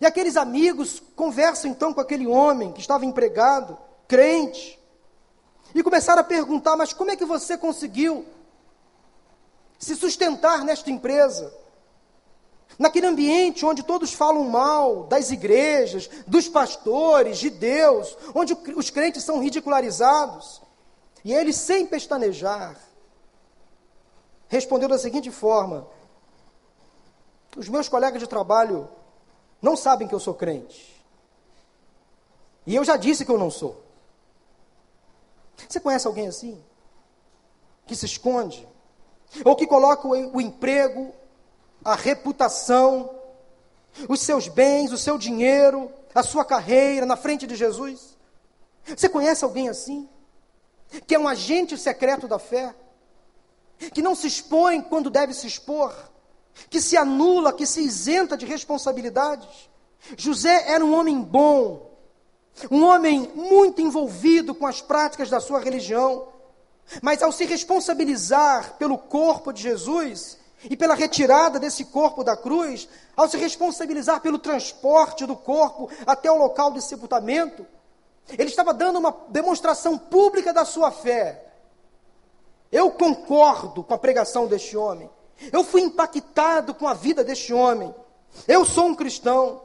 [0.00, 4.76] E aqueles amigos conversam então com aquele homem que estava empregado, crente.
[5.72, 8.26] E começaram a perguntar: Mas como é que você conseguiu
[9.78, 11.54] se sustentar nesta empresa?
[12.76, 19.22] Naquele ambiente onde todos falam mal das igrejas, dos pastores, de Deus, onde os crentes
[19.22, 20.63] são ridicularizados.
[21.24, 22.78] E ele, sem pestanejar,
[24.46, 25.88] respondeu da seguinte forma:
[27.56, 28.88] Os meus colegas de trabalho
[29.62, 31.02] não sabem que eu sou crente.
[32.66, 33.82] E eu já disse que eu não sou.
[35.68, 36.62] Você conhece alguém assim?
[37.86, 38.68] Que se esconde?
[39.44, 41.12] Ou que coloca o, emprego,
[41.84, 43.10] a reputação,
[44.08, 48.16] os seus bens, o seu dinheiro, a sua carreira na frente de Jesus?
[48.84, 50.08] Você conhece alguém assim?
[51.06, 52.74] Que é um agente secreto da fé?
[53.92, 55.94] Que não se expõe quando deve se expor?
[56.70, 59.68] Que se anula, que se isenta de responsabilidades?
[60.16, 61.90] José era um homem bom,
[62.70, 66.28] um homem muito envolvido com as práticas da sua religião,
[67.02, 72.88] mas ao se responsabilizar pelo corpo de Jesus e pela retirada desse corpo da cruz,
[73.16, 77.66] ao se responsabilizar pelo transporte do corpo até o local de sepultamento,
[78.30, 81.44] ele estava dando uma demonstração pública da sua fé.
[82.72, 85.10] Eu concordo com a pregação deste homem.
[85.52, 87.94] Eu fui impactado com a vida deste homem.
[88.48, 89.62] Eu sou um cristão.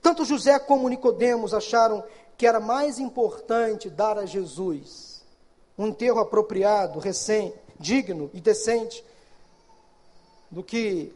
[0.00, 2.02] Tanto José como Nicodemos acharam
[2.36, 5.14] que era mais importante dar a Jesus
[5.76, 9.04] um enterro apropriado, recém, digno e decente,
[10.50, 11.12] do que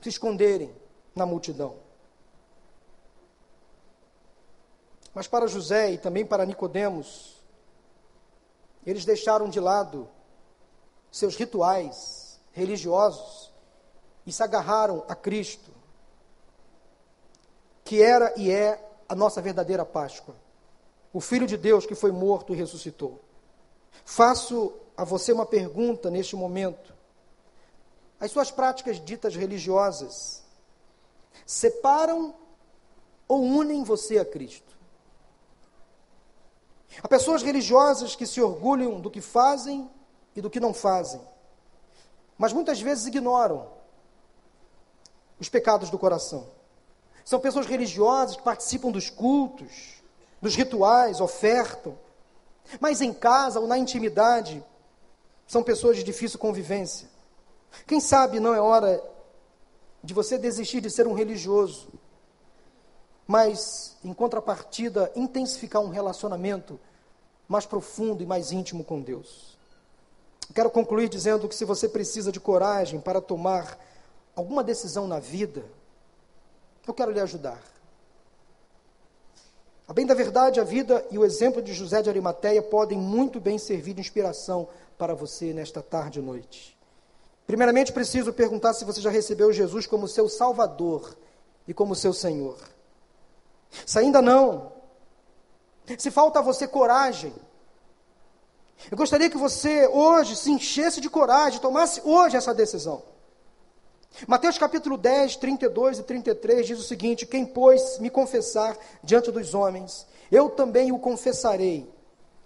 [0.00, 0.74] se esconderem
[1.14, 1.76] na multidão.
[5.14, 7.42] Mas para José e também para Nicodemos,
[8.86, 10.08] eles deixaram de lado
[11.10, 13.52] seus rituais religiosos
[14.26, 15.72] e se agarraram a Cristo
[17.84, 20.34] que era e é a nossa verdadeira Páscoa.
[21.12, 23.20] O Filho de Deus que foi morto e ressuscitou.
[24.04, 26.94] Faço a você uma pergunta neste momento.
[28.18, 30.42] As suas práticas ditas religiosas
[31.44, 32.34] separam
[33.28, 34.71] ou unem você a Cristo?
[37.00, 39.88] Há pessoas religiosas que se orgulham do que fazem
[40.34, 41.20] e do que não fazem,
[42.36, 43.68] mas muitas vezes ignoram
[45.38, 46.46] os pecados do coração.
[47.24, 50.02] São pessoas religiosas que participam dos cultos,
[50.40, 51.96] dos rituais, ofertam.
[52.80, 54.64] Mas em casa ou na intimidade,
[55.46, 57.08] são pessoas de difícil convivência.
[57.86, 59.02] Quem sabe não é hora
[60.02, 61.88] de você desistir de ser um religioso,
[63.32, 66.78] mas, em contrapartida, intensificar um relacionamento
[67.48, 69.56] mais profundo e mais íntimo com Deus.
[70.54, 73.78] Quero concluir dizendo que se você precisa de coragem para tomar
[74.36, 75.64] alguma decisão na vida,
[76.86, 77.58] eu quero lhe ajudar.
[79.88, 83.40] A bem da verdade, a vida e o exemplo de José de Arimateia podem muito
[83.40, 84.68] bem servir de inspiração
[84.98, 86.76] para você nesta tarde e noite.
[87.46, 91.16] Primeiramente, preciso perguntar se você já recebeu Jesus como seu Salvador
[91.66, 92.58] e como seu Senhor.
[93.86, 94.72] Se ainda não,
[95.98, 97.34] se falta a você coragem,
[98.90, 103.02] eu gostaria que você hoje se enchesse de coragem, tomasse hoje essa decisão.
[104.26, 109.54] Mateus capítulo 10, 32 e 33 diz o seguinte: Quem, pois, me confessar diante dos
[109.54, 111.88] homens, eu também o confessarei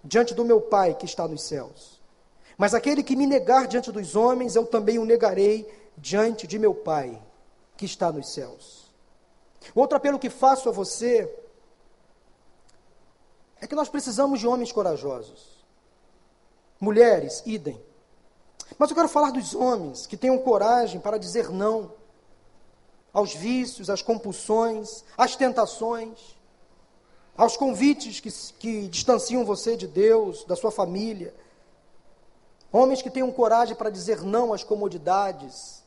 [0.03, 2.01] diante do meu Pai que está nos céus.
[2.57, 5.67] Mas aquele que me negar diante dos homens, eu também o negarei
[5.97, 7.21] diante de meu Pai
[7.75, 8.76] que está nos céus.
[9.73, 11.31] Outro apelo que faço a você
[13.59, 15.57] é que nós precisamos de homens corajosos.
[16.79, 17.81] Mulheres, idem.
[18.77, 21.91] Mas eu quero falar dos homens que tenham coragem para dizer não
[23.13, 26.37] aos vícios, às compulsões, às tentações,
[27.35, 31.33] aos convites que, que distanciam você de Deus, da sua família.
[32.71, 35.83] Homens que tenham coragem para dizer não às comodidades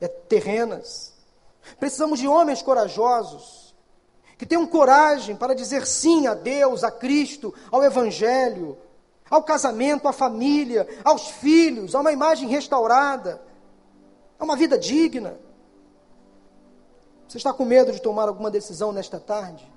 [0.00, 1.14] é, terrenas.
[1.78, 3.74] Precisamos de homens corajosos
[4.36, 8.78] que tenham coragem para dizer sim a Deus, a Cristo, ao Evangelho,
[9.28, 13.42] ao casamento, à família, aos filhos, a uma imagem restaurada,
[14.38, 15.38] a uma vida digna.
[17.26, 19.70] Você está com medo de tomar alguma decisão nesta tarde?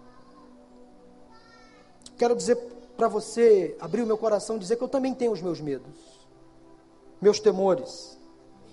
[2.17, 2.55] Quero dizer
[2.95, 5.91] para você, abrir o meu coração, dizer que eu também tenho os meus medos,
[7.19, 8.15] meus temores.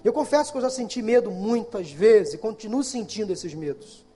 [0.04, 4.06] Eu confesso que eu já senti medo muitas vezes e continuo sentindo esses medos.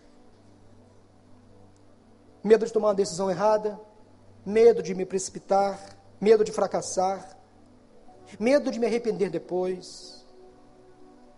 [2.42, 3.80] Medo de tomar uma decisão errada,
[4.44, 7.36] medo de me precipitar, medo de fracassar,
[8.38, 10.24] medo de me arrepender depois,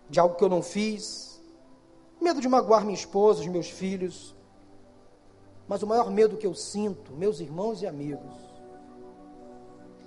[0.09, 1.40] de algo que eu não fiz,
[2.20, 4.34] medo de magoar minha esposa, os meus filhos.
[5.66, 8.34] Mas o maior medo que eu sinto, meus irmãos e amigos,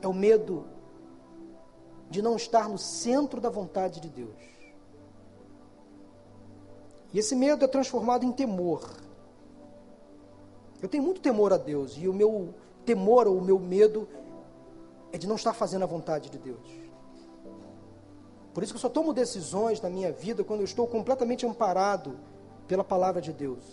[0.01, 0.67] é o medo
[2.10, 4.36] de não estar no centro da vontade de Deus.
[7.14, 8.89] E esse medo é transformado em temor.
[10.82, 12.53] Eu tenho muito temor a Deus e o meu
[12.86, 14.08] temor ou o meu medo
[15.12, 16.88] é de não estar fazendo a vontade de Deus.
[18.53, 22.18] Por isso que eu só tomo decisões na minha vida quando eu estou completamente amparado
[22.68, 23.64] pela palavra de Deus.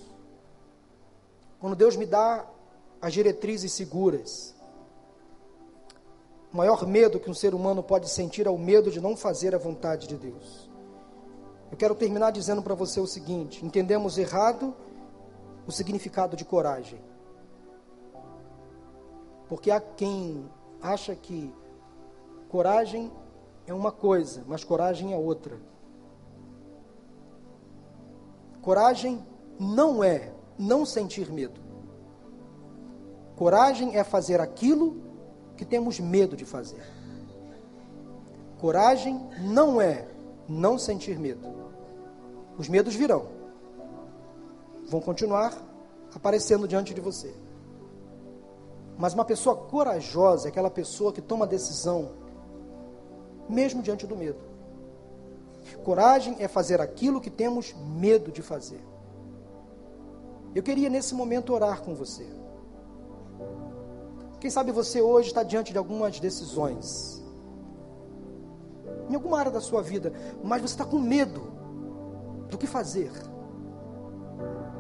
[1.59, 2.47] Quando Deus me dá
[3.05, 4.53] as diretrizes seguras.
[6.55, 9.57] O maior medo que um ser humano pode sentir é o medo de não fazer
[9.57, 10.70] a vontade de Deus.
[11.68, 14.72] Eu quero terminar dizendo para você o seguinte: entendemos errado
[15.66, 17.00] o significado de coragem.
[19.48, 20.48] Porque há quem
[20.80, 21.52] acha que
[22.48, 23.11] coragem
[23.66, 25.59] é uma coisa, mas coragem é outra.
[28.62, 29.26] Coragem
[29.59, 31.61] não é não sentir medo.
[33.34, 35.02] Coragem é fazer aquilo
[35.57, 36.82] que temos medo de fazer.
[38.59, 40.09] Coragem não é
[40.48, 41.46] não sentir medo.
[42.57, 43.26] Os medos virão,
[44.88, 45.57] vão continuar
[46.14, 47.34] aparecendo diante de você.
[48.96, 52.12] Mas uma pessoa corajosa é aquela pessoa que toma decisão,
[53.48, 54.38] mesmo diante do medo.
[55.82, 58.80] Coragem é fazer aquilo que temos medo de fazer.
[60.55, 62.26] Eu queria nesse momento orar com você.
[64.45, 67.24] Quem sabe você hoje está diante de algumas decisões,
[69.09, 71.51] em alguma área da sua vida, mas você está com medo
[72.51, 73.11] do que fazer.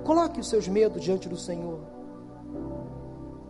[0.04, 1.80] Coloque os seus medos diante do Senhor.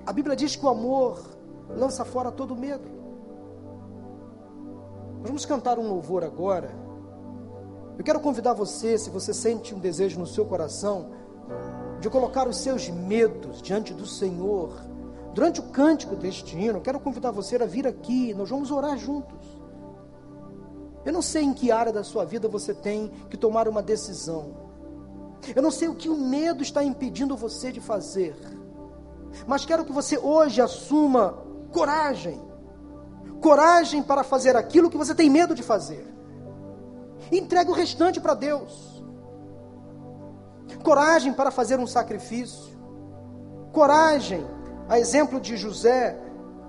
[0.07, 1.21] A Bíblia diz que o amor
[1.69, 2.89] lança fora todo medo.
[5.19, 6.71] Nós vamos cantar um louvor agora.
[7.99, 11.11] Eu quero convidar você, se você sente um desejo no seu coração,
[11.99, 14.94] de colocar os seus medos diante do Senhor.
[15.35, 19.47] Durante o cântico deste hino, quero convidar você a vir aqui, nós vamos orar juntos.
[21.05, 24.57] Eu não sei em que área da sua vida você tem que tomar uma decisão.
[25.55, 28.35] Eu não sei o que o medo está impedindo você de fazer,
[29.47, 32.41] mas quero que você hoje assuma coragem
[33.45, 36.07] coragem para fazer aquilo que você tem medo de fazer.
[37.31, 39.05] Entregue o restante para Deus.
[40.83, 42.75] Coragem para fazer um sacrifício.
[43.71, 44.47] Coragem,
[44.89, 46.19] a exemplo de José,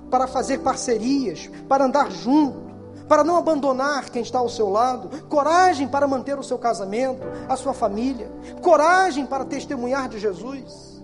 [0.09, 2.66] para fazer parcerias, para andar junto
[3.07, 7.55] para não abandonar quem está ao seu lado, coragem para manter o seu casamento, a
[7.55, 11.03] sua família, coragem para testemunhar de Jesus.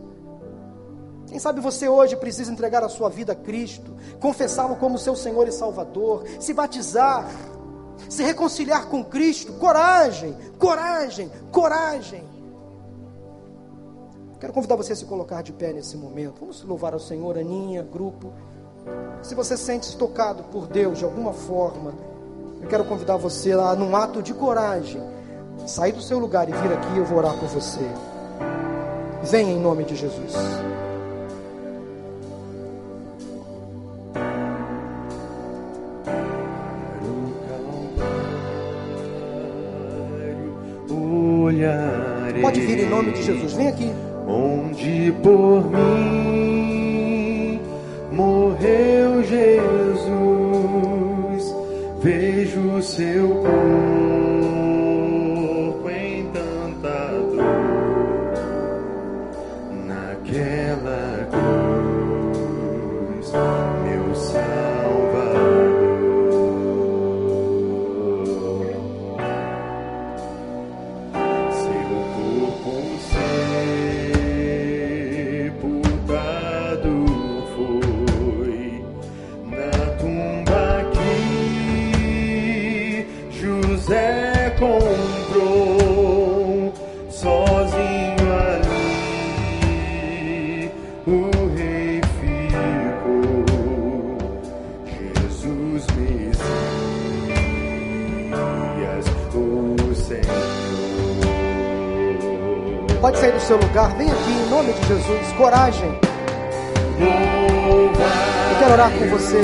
[1.28, 5.48] Quem sabe você hoje precisa entregar a sua vida a Cristo, confessá-lo como seu Senhor
[5.48, 7.26] e Salvador, se batizar,
[8.10, 9.54] se reconciliar com Cristo.
[9.54, 12.31] Coragem, coragem, coragem.
[14.42, 16.40] Quero convidar você a se colocar de pé nesse momento.
[16.40, 18.34] Vamos louvar ao Senhor, Aninha, grupo.
[19.22, 21.94] Se você sente-se tocado por Deus de alguma forma,
[22.60, 25.00] eu quero convidar você a, num ato de coragem,
[25.68, 27.88] sair do seu lugar e vir aqui, eu vou orar por você.
[29.22, 30.34] Venha em nome de Jesus.
[42.42, 44.11] Pode vir em nome de Jesus, vem aqui.
[44.28, 47.60] Onde por mim
[48.12, 50.02] morreu Jesus,
[52.02, 53.81] vejo seu corpo
[105.12, 105.34] Jesus.
[105.34, 105.90] Coragem.
[108.50, 109.42] Eu quero orar com você.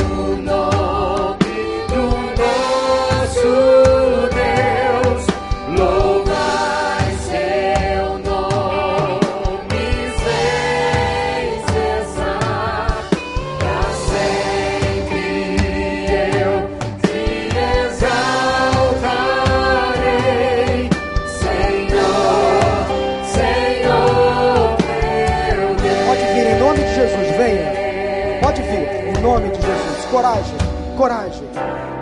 [29.40, 30.06] Nome de Jesus.
[30.10, 30.58] Coragem,
[30.98, 31.97] coragem.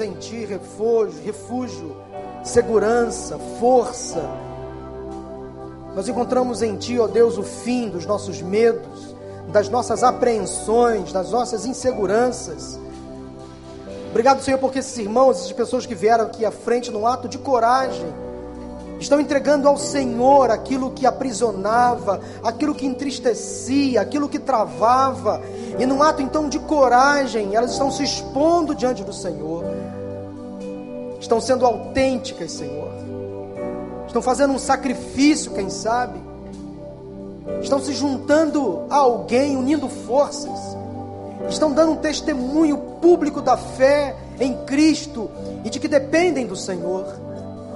[0.00, 1.96] Em Ti refúgio, refúgio,
[2.42, 4.22] segurança, força.
[5.94, 9.14] Nós encontramos em Ti, ó Deus, o fim dos nossos medos,
[9.48, 12.78] das nossas apreensões, das nossas inseguranças.
[14.10, 17.38] Obrigado, Senhor, porque esses irmãos, essas pessoas que vieram aqui à frente num ato de
[17.38, 18.12] coragem,
[18.98, 25.40] estão entregando ao Senhor aquilo que aprisionava, aquilo que entristecia, aquilo que travava,
[25.78, 29.64] e num ato então de coragem, elas estão se expondo diante do Senhor,
[31.20, 32.90] estão sendo autênticas, Senhor,
[34.06, 36.18] estão fazendo um sacrifício, quem sabe,
[37.62, 40.58] estão se juntando a alguém, unindo forças,
[41.48, 45.30] estão dando um testemunho público da fé em Cristo
[45.64, 47.06] e de que dependem do Senhor.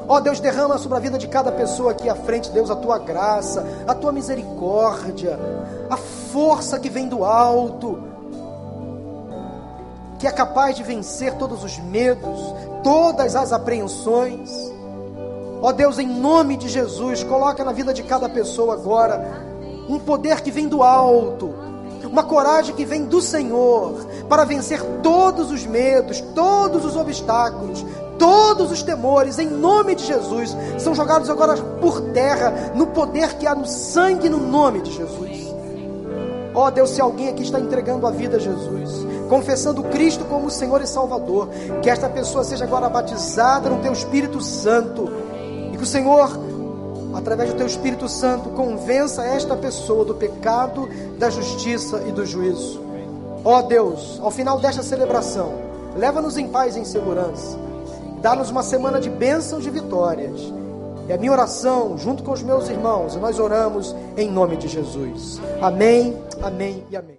[0.07, 2.99] Ó Deus, derrama sobre a vida de cada pessoa aqui à frente, Deus, a tua
[2.99, 5.39] graça, a tua misericórdia,
[5.89, 8.03] a força que vem do alto,
[10.19, 12.55] que é capaz de vencer todos os medos,
[12.85, 14.51] todas as apreensões.
[15.61, 19.43] Ó Deus, em nome de Jesus, coloca na vida de cada pessoa agora
[19.89, 21.55] um poder que vem do alto,
[22.05, 27.85] uma coragem que vem do Senhor para vencer todos os medos, todos os obstáculos,
[28.19, 33.47] todos os temores, em nome de Jesus, são jogados agora por terra, no poder que
[33.47, 35.55] há no sangue, no nome de Jesus.
[36.55, 40.51] Ó oh, Deus, se alguém aqui está entregando a vida a Jesus, confessando Cristo como
[40.51, 41.49] Senhor e Salvador,
[41.83, 45.11] que esta pessoa seja agora batizada no Teu Espírito Santo,
[45.73, 46.31] e que o Senhor,
[47.15, 52.81] através do Teu Espírito Santo, convença esta pessoa do pecado, da justiça e do juízo.
[53.45, 55.53] Ó oh, Deus, ao final desta celebração,
[55.97, 57.59] leva-nos em paz e em segurança,
[58.23, 60.53] dá-nos uma semana de bênçãos e vitórias.
[61.07, 64.69] É a minha oração, junto com os meus irmãos, e nós oramos em nome de
[64.69, 65.39] Jesus.
[65.61, 67.13] Amém, amém e amém.